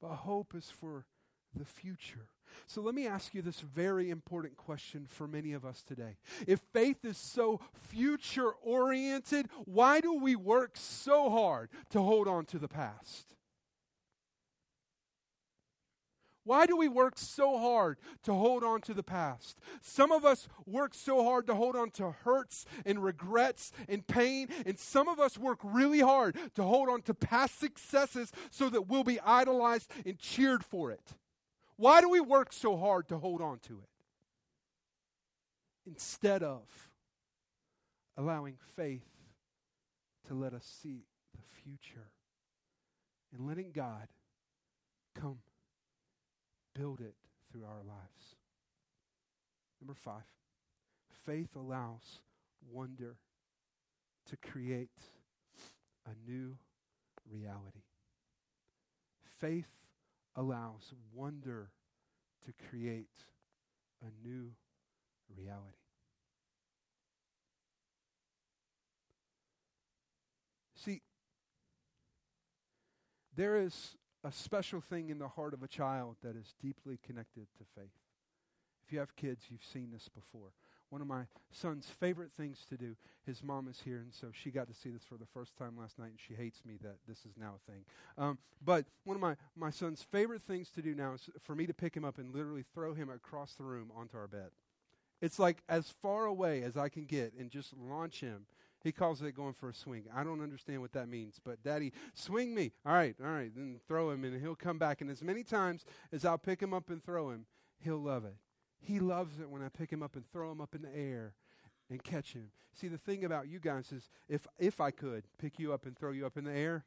But 0.00 0.14
hope 0.14 0.54
is 0.54 0.70
for 0.70 1.06
the 1.54 1.64
future. 1.64 2.28
So 2.66 2.80
let 2.80 2.94
me 2.94 3.06
ask 3.06 3.34
you 3.34 3.42
this 3.42 3.60
very 3.60 4.10
important 4.10 4.56
question 4.56 5.06
for 5.08 5.26
many 5.26 5.52
of 5.52 5.64
us 5.64 5.82
today. 5.82 6.16
If 6.46 6.60
faith 6.72 7.04
is 7.04 7.16
so 7.16 7.60
future 7.74 8.50
oriented, 8.62 9.48
why 9.64 10.00
do 10.00 10.14
we 10.14 10.36
work 10.36 10.72
so 10.74 11.30
hard 11.30 11.70
to 11.90 12.02
hold 12.02 12.28
on 12.28 12.44
to 12.46 12.58
the 12.58 12.68
past? 12.68 13.34
Why 16.44 16.66
do 16.66 16.76
we 16.76 16.88
work 16.88 17.14
so 17.16 17.56
hard 17.58 17.98
to 18.24 18.34
hold 18.34 18.64
on 18.64 18.80
to 18.82 18.94
the 18.94 19.02
past? 19.02 19.60
Some 19.80 20.10
of 20.10 20.24
us 20.24 20.48
work 20.66 20.92
so 20.92 21.22
hard 21.22 21.46
to 21.46 21.54
hold 21.54 21.76
on 21.76 21.90
to 21.92 22.10
hurts 22.10 22.66
and 22.84 23.02
regrets 23.02 23.72
and 23.88 24.06
pain, 24.06 24.48
and 24.66 24.78
some 24.78 25.08
of 25.08 25.20
us 25.20 25.38
work 25.38 25.60
really 25.62 26.00
hard 26.00 26.36
to 26.56 26.62
hold 26.64 26.88
on 26.88 27.02
to 27.02 27.14
past 27.14 27.60
successes 27.60 28.32
so 28.50 28.68
that 28.70 28.88
we'll 28.88 29.04
be 29.04 29.20
idolized 29.20 29.90
and 30.04 30.18
cheered 30.18 30.64
for 30.64 30.90
it. 30.90 31.14
Why 31.76 32.00
do 32.00 32.08
we 32.08 32.20
work 32.20 32.52
so 32.52 32.76
hard 32.76 33.08
to 33.08 33.18
hold 33.18 33.40
on 33.40 33.60
to 33.60 33.74
it? 33.74 33.88
Instead 35.86 36.42
of 36.42 36.62
allowing 38.16 38.56
faith 38.76 39.08
to 40.26 40.34
let 40.34 40.54
us 40.54 40.64
see 40.82 41.04
the 41.34 41.42
future 41.62 42.10
and 43.32 43.46
letting 43.46 43.70
God 43.72 44.08
come 45.14 45.38
build 46.74 47.00
it 47.00 47.14
through 47.50 47.64
our 47.64 47.82
lives. 47.86 48.36
Number 49.80 49.94
five, 49.94 50.22
faith 51.26 51.56
allows 51.56 52.20
wonder 52.70 53.16
to 54.30 54.36
create 54.36 54.90
a 56.06 56.30
new 56.30 56.56
reality. 57.30 57.82
Faith 59.40 59.68
allows 60.36 60.92
wonder 61.12 61.70
to 62.46 62.52
create 62.70 63.10
a 64.00 64.26
new 64.26 64.52
reality. 65.36 65.76
See, 70.76 71.02
there 73.36 73.56
is 73.56 73.96
a 74.24 74.32
special 74.32 74.80
thing 74.80 75.10
in 75.10 75.18
the 75.18 75.28
heart 75.28 75.54
of 75.54 75.62
a 75.62 75.68
child 75.68 76.16
that 76.22 76.36
is 76.36 76.54
deeply 76.62 76.98
connected 77.04 77.46
to 77.58 77.64
faith. 77.76 77.90
If 78.86 78.92
you 78.92 78.98
have 78.98 79.16
kids, 79.16 79.44
you've 79.48 79.64
seen 79.64 79.90
this 79.92 80.08
before. 80.08 80.52
One 80.90 81.00
of 81.00 81.06
my 81.06 81.22
son's 81.50 81.86
favorite 81.88 82.32
things 82.36 82.66
to 82.68 82.76
do, 82.76 82.96
his 83.24 83.42
mom 83.42 83.66
is 83.66 83.80
here, 83.82 83.98
and 83.98 84.12
so 84.12 84.28
she 84.30 84.50
got 84.50 84.68
to 84.68 84.74
see 84.74 84.90
this 84.90 85.04
for 85.04 85.16
the 85.16 85.24
first 85.24 85.56
time 85.56 85.74
last 85.78 85.98
night, 85.98 86.10
and 86.10 86.20
she 86.20 86.34
hates 86.34 86.60
me 86.66 86.74
that 86.82 86.96
this 87.08 87.18
is 87.20 87.32
now 87.40 87.54
a 87.56 87.70
thing. 87.70 87.80
Um, 88.18 88.36
but 88.62 88.84
one 89.04 89.16
of 89.16 89.22
my, 89.22 89.36
my 89.56 89.70
son's 89.70 90.02
favorite 90.02 90.42
things 90.42 90.68
to 90.74 90.82
do 90.82 90.94
now 90.94 91.14
is 91.14 91.30
for 91.40 91.54
me 91.54 91.66
to 91.66 91.72
pick 91.72 91.96
him 91.96 92.04
up 92.04 92.18
and 92.18 92.34
literally 92.34 92.64
throw 92.74 92.92
him 92.92 93.08
across 93.08 93.54
the 93.54 93.64
room 93.64 93.90
onto 93.96 94.18
our 94.18 94.26
bed. 94.26 94.50
It's 95.22 95.38
like 95.38 95.62
as 95.66 95.88
far 95.88 96.26
away 96.26 96.62
as 96.62 96.76
I 96.76 96.90
can 96.90 97.06
get 97.06 97.32
and 97.38 97.50
just 97.50 97.72
launch 97.74 98.20
him. 98.20 98.44
He 98.82 98.92
calls 98.92 99.22
it 99.22 99.34
going 99.34 99.54
for 99.54 99.68
a 99.68 99.74
swing. 99.74 100.04
I 100.14 100.24
don't 100.24 100.42
understand 100.42 100.80
what 100.80 100.92
that 100.92 101.08
means, 101.08 101.40
but 101.44 101.62
daddy, 101.62 101.92
swing 102.14 102.54
me. 102.54 102.72
All 102.84 102.92
right, 102.92 103.14
all 103.22 103.30
right. 103.30 103.50
Then 103.54 103.78
throw 103.86 104.10
him, 104.10 104.24
and 104.24 104.40
he'll 104.40 104.56
come 104.56 104.78
back. 104.78 105.00
And 105.00 105.10
as 105.10 105.22
many 105.22 105.44
times 105.44 105.84
as 106.12 106.24
I'll 106.24 106.38
pick 106.38 106.60
him 106.60 106.74
up 106.74 106.90
and 106.90 107.02
throw 107.02 107.30
him, 107.30 107.46
he'll 107.78 108.02
love 108.02 108.24
it. 108.24 108.36
He 108.80 108.98
loves 108.98 109.38
it 109.38 109.48
when 109.48 109.62
I 109.62 109.68
pick 109.68 109.90
him 109.90 110.02
up 110.02 110.16
and 110.16 110.24
throw 110.32 110.50
him 110.50 110.60
up 110.60 110.74
in 110.74 110.82
the 110.82 110.94
air 110.94 111.34
and 111.88 112.02
catch 112.02 112.32
him. 112.32 112.50
See, 112.74 112.88
the 112.88 112.98
thing 112.98 113.24
about 113.24 113.48
you 113.48 113.60
guys 113.60 113.92
is 113.92 114.08
if, 114.28 114.46
if 114.58 114.80
I 114.80 114.90
could 114.90 115.24
pick 115.38 115.58
you 115.58 115.72
up 115.72 115.86
and 115.86 115.96
throw 115.96 116.10
you 116.10 116.26
up 116.26 116.36
in 116.36 116.44
the 116.44 116.52
air, 116.52 116.84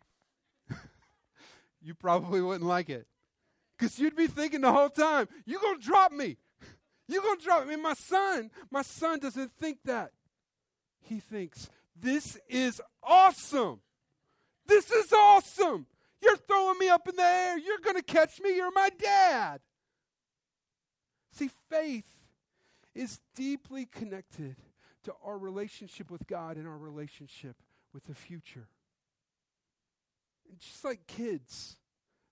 you 1.82 1.94
probably 1.94 2.42
wouldn't 2.42 2.68
like 2.68 2.90
it. 2.90 3.08
Because 3.78 4.00
you'd 4.00 4.16
be 4.16 4.28
thinking 4.28 4.62
the 4.62 4.72
whole 4.72 4.90
time, 4.90 5.28
you're 5.46 5.62
going 5.62 5.80
to 5.80 5.86
drop 5.86 6.12
me. 6.12 6.38
You're 7.08 7.22
going 7.22 7.38
to 7.38 7.44
drop 7.44 7.68
me. 7.68 7.76
My 7.76 7.94
son, 7.94 8.50
my 8.72 8.82
son 8.82 9.20
doesn't 9.20 9.52
think 9.60 9.78
that. 9.86 10.12
He 11.02 11.20
thinks, 11.20 11.70
this 11.96 12.38
is 12.50 12.82
awesome. 13.02 13.80
This 14.68 14.92
is 14.92 15.14
awesome. 15.14 15.86
You're 16.22 16.38
throwing 16.38 16.80
me 16.80 16.90
up 16.90 17.08
in 17.08 17.16
the 17.16 17.24
air. 17.24 17.58
You're 17.58 17.80
going 17.80 17.96
to 17.96 18.04
catch 18.04 18.42
me. 18.42 18.56
You're 18.56 18.72
my 18.72 18.90
dad. 19.00 19.62
See, 21.32 21.50
faith 21.70 22.10
is 22.94 23.20
deeply 23.36 23.86
connected 23.86 24.56
to 25.04 25.14
our 25.24 25.38
relationship 25.38 26.10
with 26.10 26.26
God 26.28 26.58
and 26.58 26.68
our 26.68 26.78
relationship 26.78 27.58
with 27.94 28.06
the 28.06 28.16
future. 28.16 28.68
And 30.50 30.60
just 30.60 30.84
like 30.84 31.06
kids, 31.08 31.78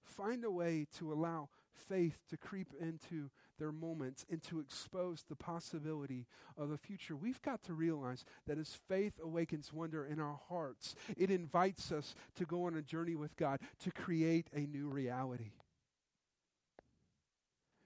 find 0.04 0.43
a 0.43 0.52
way 0.52 0.88
to 0.97 1.12
allow 1.12 1.49
faith 1.73 2.19
to 2.30 2.38
creep 2.38 2.73
into 2.80 3.30
their 3.63 3.71
moments 3.71 4.26
and 4.30 4.43
to 4.43 4.60
expose 4.60 5.23
the 5.30 5.38
possibility 5.38 6.26
of 6.58 6.67
the 6.67 6.78
future. 6.78 7.15
We've 7.15 7.41
got 7.41 7.63
to 7.63 7.73
realize 7.73 8.26
that 8.45 8.58
as 8.58 8.78
faith 8.89 9.13
awakens 9.23 9.71
wonder 9.71 10.06
in 10.06 10.19
our 10.19 10.38
hearts, 10.49 10.95
it 11.15 11.32
invites 11.32 11.89
us 11.89 12.13
to 12.36 12.43
go 12.43 12.65
on 12.65 12.76
a 12.76 12.82
journey 12.82 13.15
with 13.15 13.38
God 13.38 13.62
to 13.80 13.91
create 13.91 14.47
a 14.54 14.60
new 14.60 14.89
reality. 14.89 15.54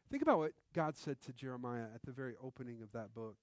Think 0.09 0.23
about 0.23 0.39
what 0.39 0.53
God 0.73 0.97
said 0.97 1.21
to 1.27 1.33
Jeremiah 1.33 1.85
at 1.93 2.01
the 2.03 2.11
very 2.11 2.33
opening 2.43 2.81
of 2.81 2.91
that 2.93 3.13
book. 3.13 3.35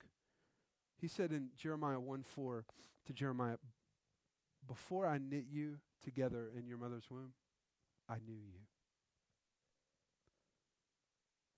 He 1.00 1.06
said 1.06 1.30
in 1.30 1.50
Jeremiah 1.56 2.00
1 2.00 2.24
4 2.24 2.64
to 3.06 3.12
Jeremiah, 3.12 3.58
Before 4.66 5.06
I 5.06 5.18
knit 5.18 5.44
you 5.48 5.76
together 6.02 6.50
in 6.58 6.66
your 6.66 6.78
mother's 6.78 7.08
womb, 7.08 7.34
I 8.08 8.16
knew 8.26 8.34
you. 8.34 8.73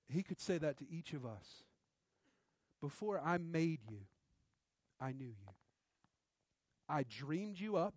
He 0.09 0.23
could 0.23 0.41
say 0.41 0.59
that 0.59 0.79
to 0.79 0.85
each 0.91 1.13
of 1.13 1.25
us. 1.25 1.65
Before 2.81 3.21
I 3.25 3.39
made 3.39 3.81
you, 3.89 4.01
I 5.01 5.13
knew 5.13 5.27
you. 5.27 5.53
I 6.89 7.05
dreamed 7.05 7.59
you 7.59 7.77
up, 7.77 7.95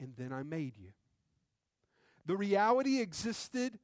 and 0.00 0.14
then 0.16 0.32
I 0.32 0.42
made 0.42 0.76
you. 0.76 0.90
The 2.26 2.36
reality 2.36 3.00
existed 3.00 3.78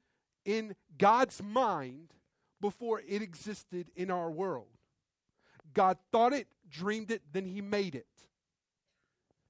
in 0.45 0.75
God's 0.99 1.43
mind 1.43 2.13
before 2.61 3.03
it 3.07 3.23
existed 3.23 3.91
in 3.95 4.11
our 4.11 4.31
world. 4.31 4.67
God 5.75 5.99
thought 6.11 6.33
it, 6.33 6.49
dreamed 6.69 7.11
it, 7.11 7.23
then 7.33 7.45
he 7.45 7.61
made 7.61 7.95
it. 7.95 8.07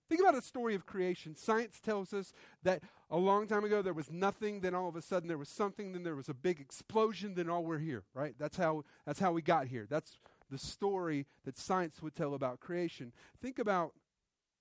Think 0.08 0.20
about 0.20 0.34
the 0.34 0.42
story 0.42 0.74
of 0.74 0.86
creation. 0.86 1.34
Science 1.34 1.80
tells 1.80 2.12
us 2.12 2.32
that 2.62 2.82
a 3.10 3.16
long 3.16 3.46
time 3.46 3.64
ago 3.64 3.82
there 3.82 3.92
was 3.92 4.10
nothing, 4.10 4.60
then 4.60 4.74
all 4.74 4.88
of 4.88 4.96
a 4.96 5.02
sudden 5.02 5.28
there 5.28 5.38
was 5.38 5.48
something, 5.48 5.92
then 5.92 6.04
there 6.04 6.14
was 6.14 6.28
a 6.28 6.34
big 6.34 6.60
explosion, 6.60 7.34
then 7.34 7.50
all 7.50 7.64
we're 7.64 7.78
here, 7.78 8.04
right? 8.14 8.34
That's 8.38 8.56
how, 8.56 8.84
that's 9.04 9.18
how 9.18 9.32
we 9.32 9.42
got 9.42 9.66
here. 9.66 9.86
That's 9.88 10.18
the 10.50 10.58
story 10.58 11.26
that 11.44 11.58
science 11.58 12.00
would 12.02 12.14
tell 12.14 12.34
about 12.34 12.60
creation. 12.60 13.12
Think 13.42 13.58
about 13.58 13.92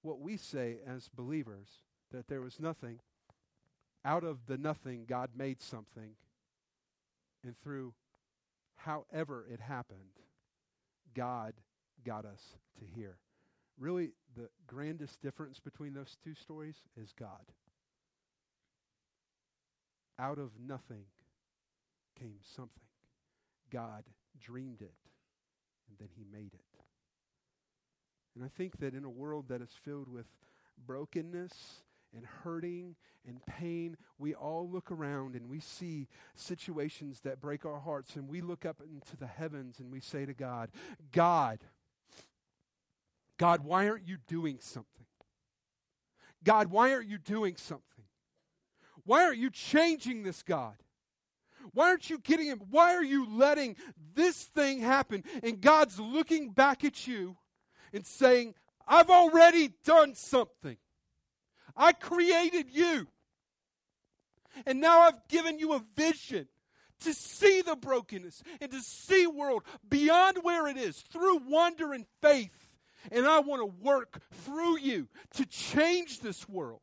what 0.02 0.20
we 0.20 0.38
say 0.38 0.78
as 0.88 1.10
believers 1.10 1.68
that 2.12 2.28
there 2.28 2.42
was 2.42 2.60
nothing. 2.60 3.00
Out 4.04 4.24
of 4.24 4.46
the 4.48 4.58
nothing, 4.58 5.06
God 5.08 5.32
made 5.36 5.62
something. 5.62 6.12
And 7.44 7.56
through 7.60 7.94
however 8.78 9.46
it 9.52 9.60
happened, 9.60 10.00
God 11.14 11.54
got 12.04 12.26
us 12.26 12.56
to 12.80 12.86
here. 12.96 13.18
Really, 13.78 14.12
the 14.36 14.50
grandest 14.68 15.22
difference 15.22 15.60
between 15.60 15.94
those 15.94 16.16
two 16.24 16.34
stories 16.34 16.76
is 17.02 17.14
God. 17.18 17.52
Out 20.18 20.38
of 20.38 20.52
nothing 20.60 21.06
came 22.18 22.40
something. 22.56 22.84
God 23.72 24.06
dreamed 24.40 24.82
it, 24.82 24.94
and 25.90 25.98
then 26.00 26.10
he 26.16 26.24
made 26.32 26.54
it. 26.54 26.80
And 28.36 28.44
I 28.44 28.48
think 28.48 28.80
that 28.80 28.94
in 28.94 29.04
a 29.04 29.10
world 29.10 29.50
that 29.50 29.62
is 29.62 29.72
filled 29.84 30.08
with 30.08 30.26
brokenness 30.86 31.84
and 32.16 32.26
hurting 32.44 32.96
and 33.28 33.46
pain, 33.46 33.98
we 34.18 34.34
all 34.34 34.70
look 34.70 34.92
around 34.92 35.36
and 35.36 35.50
we 35.50 35.60
see 35.60 36.08
situations 36.36 37.22
that 37.22 37.42
break 37.42 37.66
our 37.66 37.80
hearts, 37.80 38.16
and 38.16 38.30
we 38.30 38.40
look 38.40 38.66
up 38.66 38.82
into 38.82 39.18
the 39.18 39.28
heavens 39.28 39.80
and 39.80 39.92
we 39.92 40.00
say 40.00 40.26
to 40.26 40.34
God, 40.34 40.70
God, 41.12 41.60
God, 43.38 43.64
why 43.64 43.90
aren't 43.90 44.08
you 44.08 44.18
doing 44.28 44.60
something? 44.62 45.06
God, 46.44 46.72
why 46.72 46.94
aren't 46.94 47.10
you 47.10 47.18
doing 47.18 47.56
something? 47.58 47.84
Why 49.04 49.24
aren't 49.24 49.40
you 49.40 49.50
changing 49.50 50.24
this, 50.24 50.44
God? 50.44 50.76
Why 51.74 51.90
aren't 51.90 52.10
you 52.10 52.20
getting 52.20 52.48
him? 52.48 52.62
Why 52.70 52.94
are 52.94 53.04
you 53.04 53.28
letting 53.30 53.76
this 54.14 54.44
thing 54.44 54.80
happen? 54.80 55.24
And 55.44 55.60
God's 55.60 56.00
looking 56.00 56.52
back 56.52 56.84
at 56.84 57.08
you 57.08 57.38
and 57.92 58.06
saying, 58.06 58.54
I've 58.88 59.10
already 59.10 59.72
done 59.84 60.16
something. 60.16 60.78
I 61.76 61.94
created 61.94 62.68
you. 62.72 63.08
And 64.66 64.80
now 64.80 65.02
I've 65.02 65.28
given 65.28 65.60
you 65.60 65.74
a 65.74 65.84
vision 65.96 66.48
to 67.02 67.14
see 67.14 67.62
the 67.62 67.76
brokenness 67.76 68.42
and 68.62 68.72
to 68.72 68.80
see 68.80 69.28
world 69.28 69.64
beyond 69.90 70.40
where 70.44 70.68
it 70.68 70.78
is 70.78 71.02
through 71.02 71.42
wonder 71.48 71.94
and 71.94 72.06
faith 72.22 72.65
and 73.12 73.26
I 73.26 73.40
want 73.40 73.62
to 73.62 73.86
work 73.86 74.22
through 74.32 74.80
you 74.80 75.08
to 75.36 75.46
change 75.46 76.20
this 76.20 76.48
world. 76.48 76.82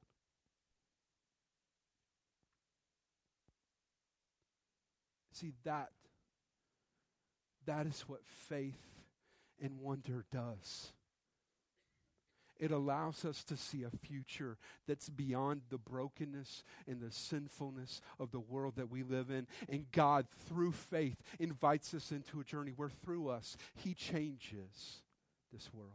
See, 5.32 5.52
that, 5.64 5.90
that 7.66 7.86
is 7.86 8.02
what 8.02 8.20
faith 8.48 8.78
and 9.60 9.80
wonder 9.80 10.24
does. 10.30 10.92
It 12.62 12.70
allows 12.70 13.24
us 13.24 13.42
to 13.44 13.56
see 13.56 13.82
a 13.82 13.90
future 13.90 14.56
that's 14.86 15.08
beyond 15.08 15.62
the 15.68 15.78
brokenness 15.78 16.62
and 16.86 17.00
the 17.00 17.10
sinfulness 17.10 18.00
of 18.20 18.30
the 18.30 18.38
world 18.38 18.76
that 18.76 18.88
we 18.88 19.02
live 19.02 19.30
in. 19.30 19.48
And 19.68 19.90
God, 19.90 20.28
through 20.48 20.70
faith, 20.70 21.16
invites 21.40 21.92
us 21.92 22.12
into 22.12 22.38
a 22.38 22.44
journey 22.44 22.72
where 22.76 22.88
through 22.88 23.30
us, 23.30 23.56
He 23.74 23.94
changes 23.94 25.02
this 25.52 25.70
world. 25.74 25.90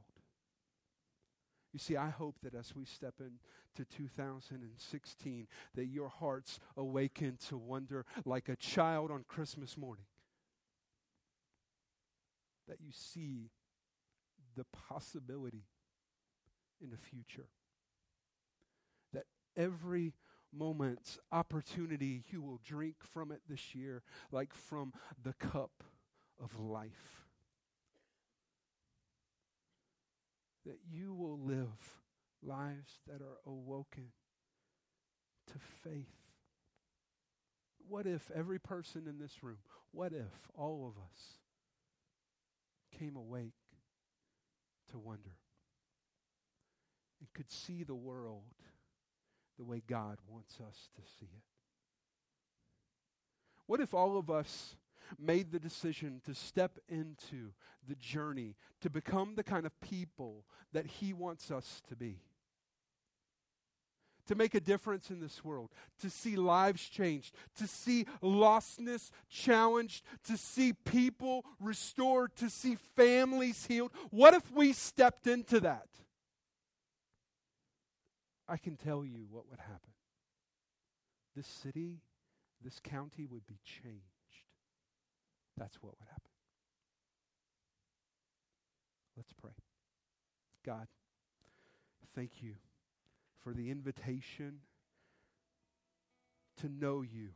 You 1.78 1.80
see, 1.80 1.96
I 1.96 2.10
hope 2.10 2.38
that 2.42 2.56
as 2.56 2.76
we 2.76 2.86
step 2.86 3.14
into 3.20 3.88
2016, 3.96 5.48
that 5.76 5.86
your 5.86 6.10
hearts 6.10 6.60
awaken 6.76 7.38
to 7.50 7.56
wonder 7.56 8.04
like 8.26 8.50
a 8.50 8.56
child 8.56 9.12
on 9.12 9.24
Christmas 9.28 9.78
morning. 9.78 10.06
That 12.68 12.78
you 12.82 12.92
see 12.92 13.52
the 14.56 14.66
possibility 14.90 15.66
in 16.82 16.90
the 16.90 16.98
future. 16.98 17.50
That 19.14 19.26
every 19.56 20.16
moment's 20.52 21.20
opportunity, 21.32 22.24
you 22.32 22.42
will 22.42 22.60
drink 22.66 22.96
from 23.04 23.32
it 23.32 23.42
this 23.48 23.76
year 23.76 24.02
like 24.32 24.52
from 24.52 24.94
the 25.24 25.34
cup 25.34 25.84
of 26.44 26.60
life. 26.60 27.27
That 30.68 30.80
you 30.92 31.14
will 31.14 31.40
live 31.40 31.96
lives 32.44 33.00
that 33.08 33.22
are 33.22 33.40
awoken 33.46 34.12
to 35.48 35.54
faith. 35.84 36.14
What 37.88 38.06
if 38.06 38.30
every 38.36 38.60
person 38.60 39.08
in 39.08 39.18
this 39.18 39.42
room, 39.42 39.60
what 39.92 40.12
if 40.12 40.52
all 40.54 40.86
of 40.86 41.02
us 41.02 41.40
came 43.00 43.16
awake 43.16 43.54
to 44.92 44.98
wonder 44.98 45.38
and 47.20 47.34
could 47.34 47.50
see 47.50 47.84
the 47.84 47.96
world 47.96 48.44
the 49.58 49.64
way 49.64 49.82
God 49.88 50.18
wants 50.28 50.60
us 50.60 50.90
to 50.96 51.02
see 51.18 51.30
it? 51.34 51.44
What 53.68 53.80
if 53.80 53.94
all 53.94 54.18
of 54.18 54.30
us 54.30 54.76
made 55.20 55.52
the 55.52 55.60
decision 55.60 56.22
to 56.26 56.34
step 56.34 56.80
into 56.88 57.52
the 57.88 57.96
journey 57.96 58.56
to 58.82 58.90
become 58.90 59.36
the 59.36 59.44
kind 59.44 59.66
of 59.66 59.80
people 59.82 60.46
that 60.74 60.86
He 60.86 61.14
wants 61.14 61.52
us 61.52 61.82
to 61.90 61.96
be. 61.96 62.20
To 64.28 64.36
make 64.36 64.56
a 64.56 64.60
difference 64.60 65.10
in 65.10 65.22
this 65.22 65.46
world, 65.46 65.70
to 66.02 66.10
see 66.10 66.36
lives 66.36 66.90
changed, 66.90 67.34
to 67.56 67.66
see 67.66 68.06
lostness 68.22 69.10
challenged, 69.30 70.04
to 70.26 70.36
see 70.36 70.74
people 70.74 71.46
restored, 71.62 72.36
to 72.36 72.50
see 72.50 72.76
families 72.98 73.66
healed. 73.66 73.92
What 74.10 74.34
if 74.34 74.52
we 74.52 74.74
stepped 74.74 75.28
into 75.28 75.62
that? 75.62 75.88
I 78.50 78.58
can 78.58 78.76
tell 78.76 79.06
you 79.06 79.28
what 79.30 79.50
would 79.50 79.60
happen. 79.60 79.94
This 81.36 81.48
city, 81.48 82.02
this 82.64 82.80
county 82.84 83.26
would 83.26 83.46
be 83.46 83.60
changed. 83.64 84.17
That's 85.58 85.76
what 85.82 85.94
would 86.00 86.08
happen. 86.08 86.32
Let's 89.16 89.34
pray. 89.34 89.52
God, 90.66 90.88
thank 92.16 92.44
you 92.44 92.54
for 93.44 93.54
the 93.54 93.72
invitation 93.72 94.60
to 96.62 96.70
know 96.70 97.02
you. 97.02 97.30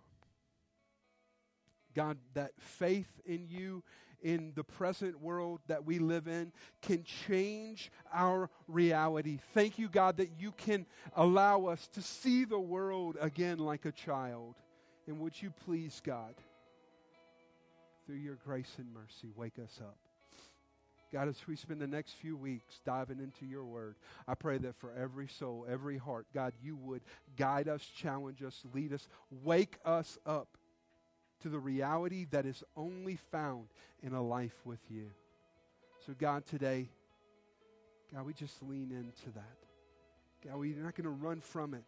God, 1.95 2.17
that 2.35 2.51
faith 2.57 3.09
in 3.25 3.47
you 3.47 3.83
in 4.21 4.53
the 4.55 4.63
present 4.63 5.19
world 5.19 5.59
that 5.67 5.85
we 5.85 5.97
live 5.97 6.27
in 6.27 6.51
can 6.81 7.03
change 7.03 7.91
our 8.13 8.49
reality. 8.67 9.39
Thank 9.53 9.79
you, 9.79 9.89
God, 9.89 10.17
that 10.17 10.29
you 10.37 10.51
can 10.51 10.85
allow 11.15 11.65
us 11.65 11.87
to 11.93 12.01
see 12.01 12.45
the 12.45 12.59
world 12.59 13.17
again 13.19 13.57
like 13.57 13.85
a 13.85 13.91
child. 13.91 14.55
And 15.07 15.19
would 15.19 15.41
you 15.41 15.51
please, 15.65 16.01
God, 16.03 16.35
through 18.11 18.19
your 18.19 18.37
grace 18.43 18.75
and 18.77 18.93
mercy, 18.93 19.31
wake 19.37 19.57
us 19.57 19.79
up. 19.79 19.95
God, 21.13 21.29
as 21.29 21.37
we 21.47 21.55
spend 21.55 21.79
the 21.79 21.87
next 21.87 22.11
few 22.15 22.35
weeks 22.35 22.81
diving 22.85 23.19
into 23.19 23.45
your 23.45 23.63
word, 23.63 23.95
I 24.27 24.35
pray 24.35 24.57
that 24.57 24.75
for 24.75 24.91
every 24.91 25.29
soul, 25.29 25.65
every 25.69 25.97
heart, 25.97 26.25
God, 26.33 26.51
you 26.61 26.75
would 26.75 27.03
guide 27.37 27.69
us, 27.69 27.81
challenge 27.85 28.43
us, 28.43 28.65
lead 28.73 28.91
us, 28.91 29.07
wake 29.43 29.77
us 29.85 30.17
up 30.25 30.57
to 31.41 31.47
the 31.47 31.57
reality 31.57 32.27
that 32.31 32.45
is 32.45 32.65
only 32.75 33.15
found 33.15 33.67
in 34.03 34.13
a 34.13 34.21
life 34.21 34.59
with 34.65 34.81
you. 34.89 35.11
So, 36.05 36.13
God, 36.17 36.45
today, 36.45 36.89
God, 38.13 38.25
we 38.25 38.33
just 38.33 38.61
lean 38.61 38.91
into 38.91 39.29
that. 39.35 40.49
God, 40.49 40.59
we're 40.59 40.75
not 40.75 40.95
going 40.95 41.05
to 41.05 41.09
run 41.11 41.39
from 41.39 41.73
it. 41.73 41.83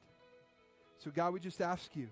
So, 1.04 1.12
God, 1.12 1.34
we 1.34 1.42
just 1.42 1.60
ask 1.60 1.94
you, 1.98 2.08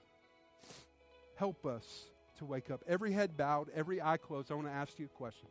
help 1.38 1.66
us 1.66 2.11
to 2.42 2.46
wake 2.46 2.72
up. 2.72 2.84
Every 2.88 3.12
head 3.12 3.38
bowed, 3.38 3.70
every 3.74 4.02
eye 4.02 4.18
closed. 4.18 4.52
I 4.52 4.56
want 4.56 4.68
to 4.68 4.74
ask 4.74 4.98
you 4.98 5.06
a 5.06 5.18
question. 5.18 5.48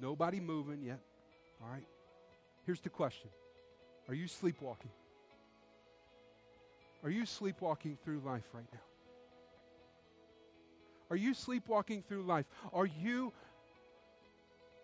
Nobody 0.00 0.40
moving 0.40 0.82
yet. 0.82 1.00
All 1.62 1.70
right. 1.70 1.86
Here's 2.64 2.80
the 2.80 2.88
question 2.88 3.28
Are 4.08 4.14
you 4.14 4.26
sleepwalking? 4.26 4.90
Are 7.04 7.10
you 7.10 7.26
sleepwalking 7.26 7.98
through 8.02 8.20
life 8.20 8.44
right 8.52 8.66
now? 8.72 8.80
Are 11.10 11.16
you 11.16 11.34
sleepwalking 11.34 12.02
through 12.02 12.22
life? 12.22 12.46
Are 12.72 12.86
you 12.86 13.32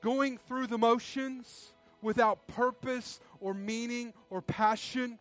going 0.02 0.38
through 0.46 0.66
the 0.66 0.78
motions 0.78 1.72
without 2.02 2.46
purpose 2.46 3.20
or 3.40 3.54
meaning 3.54 4.12
or 4.28 4.42
passion? 4.42 5.18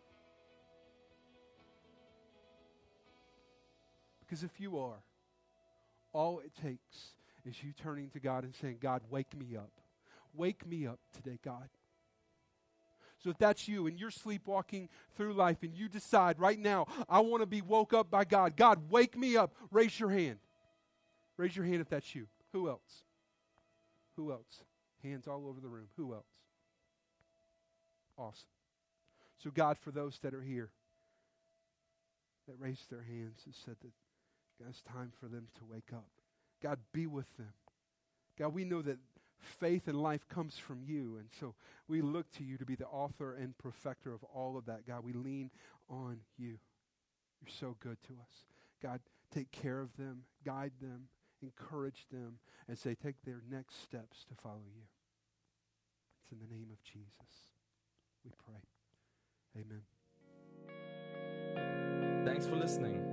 Because 4.34 4.46
if 4.46 4.60
you 4.60 4.80
are, 4.80 5.04
all 6.12 6.40
it 6.40 6.54
takes 6.60 7.14
is 7.46 7.64
you 7.64 7.72
turning 7.72 8.10
to 8.10 8.20
God 8.20 8.44
and 8.44 8.56
saying, 8.56 8.78
God, 8.82 9.04
wake 9.12 9.38
me 9.38 9.56
up. 9.56 9.70
wake 10.34 10.66
me 10.66 10.88
up 10.88 10.98
today, 11.14 11.38
God. 11.46 11.70
So 13.24 13.30
if 13.30 13.38
that's 13.38 13.68
you 13.68 13.86
and 13.86 14.00
you're 14.00 14.10
sleepwalking 14.10 14.90
through 15.16 15.34
life 15.34 15.58
and 15.62 15.76
you 15.76 15.88
decide 15.88 16.40
right 16.40 16.58
now, 16.58 16.88
I 17.08 17.20
want 17.20 17.44
to 17.44 17.46
be 17.46 17.62
woke 17.62 17.94
up 17.94 18.10
by 18.10 18.24
God, 18.24 18.58
God, 18.58 18.90
wake 18.90 19.16
me 19.16 19.38
up, 19.38 19.54
raise 19.70 20.00
your 20.00 20.10
hand. 20.10 20.40
Raise 21.38 21.56
your 21.56 21.68
hand 21.68 21.82
if 21.82 21.90
that's 21.90 22.16
you. 22.16 22.26
Who 22.54 22.70
else? 22.70 23.04
Who 24.16 24.32
else? 24.32 24.64
Hands 25.04 25.28
all 25.28 25.46
over 25.46 25.62
the 25.62 25.70
room. 25.70 25.90
Who 25.96 26.12
else? 26.12 26.26
Awesome. 28.18 28.50
So, 29.44 29.52
God, 29.52 29.78
for 29.78 29.92
those 29.92 30.18
that 30.24 30.34
are 30.34 30.42
here 30.42 30.72
that 32.48 32.56
raised 32.60 32.90
their 32.90 33.04
hands 33.04 33.44
and 33.46 33.54
said 33.54 33.76
that 33.84 33.92
God, 34.60 34.70
it's 34.70 34.82
time 34.82 35.12
for 35.20 35.28
them 35.28 35.48
to 35.58 35.66
wake 35.70 35.92
up. 35.94 36.10
God, 36.62 36.80
be 36.94 37.08
with 37.08 37.36
them. 37.38 37.54
God, 38.38 38.54
we 38.54 38.64
know 38.66 38.82
that 38.82 38.98
faith 39.40 39.88
and 39.88 40.02
life 40.02 40.28
comes 40.30 40.58
from 40.58 40.84
you, 40.86 41.18
and 41.18 41.28
so 41.40 41.56
we 41.88 42.02
look 42.02 42.32
to 42.32 42.44
you 42.44 42.58
to 42.58 42.66
be 42.66 42.76
the 42.76 42.88
author 42.88 43.34
and 43.34 43.58
perfecter 43.58 44.14
of 44.14 44.24
all 44.24 44.58
of 44.58 44.66
that. 44.66 44.88
God, 44.88 45.04
we 45.04 45.14
lean 45.14 45.52
on 45.90 46.20
you. 46.38 46.58
You're 47.42 47.50
so 47.60 47.76
good 47.80 47.98
to 48.04 48.14
us. 48.14 48.46
God, 48.82 49.02
take 49.34 49.52
care 49.52 49.82
of 49.82 49.96
them, 49.98 50.24
guide 50.46 50.72
them, 50.82 51.10
encourage 51.42 52.06
them, 52.12 52.40
and 52.68 52.78
say, 52.78 52.96
take 52.96 53.16
their 53.26 53.42
next 53.52 53.84
steps 53.84 54.24
to 54.30 54.36
follow 54.42 54.64
you. 54.74 54.84
It's 56.24 56.32
in 56.32 56.40
the 56.40 56.56
name 56.56 56.70
of 56.72 56.82
Jesus. 56.84 57.52
We 58.24 58.32
pray. 58.46 58.62
Amen. 59.58 59.84
Thanks 62.26 62.46
for 62.46 62.56
listening. 62.56 63.13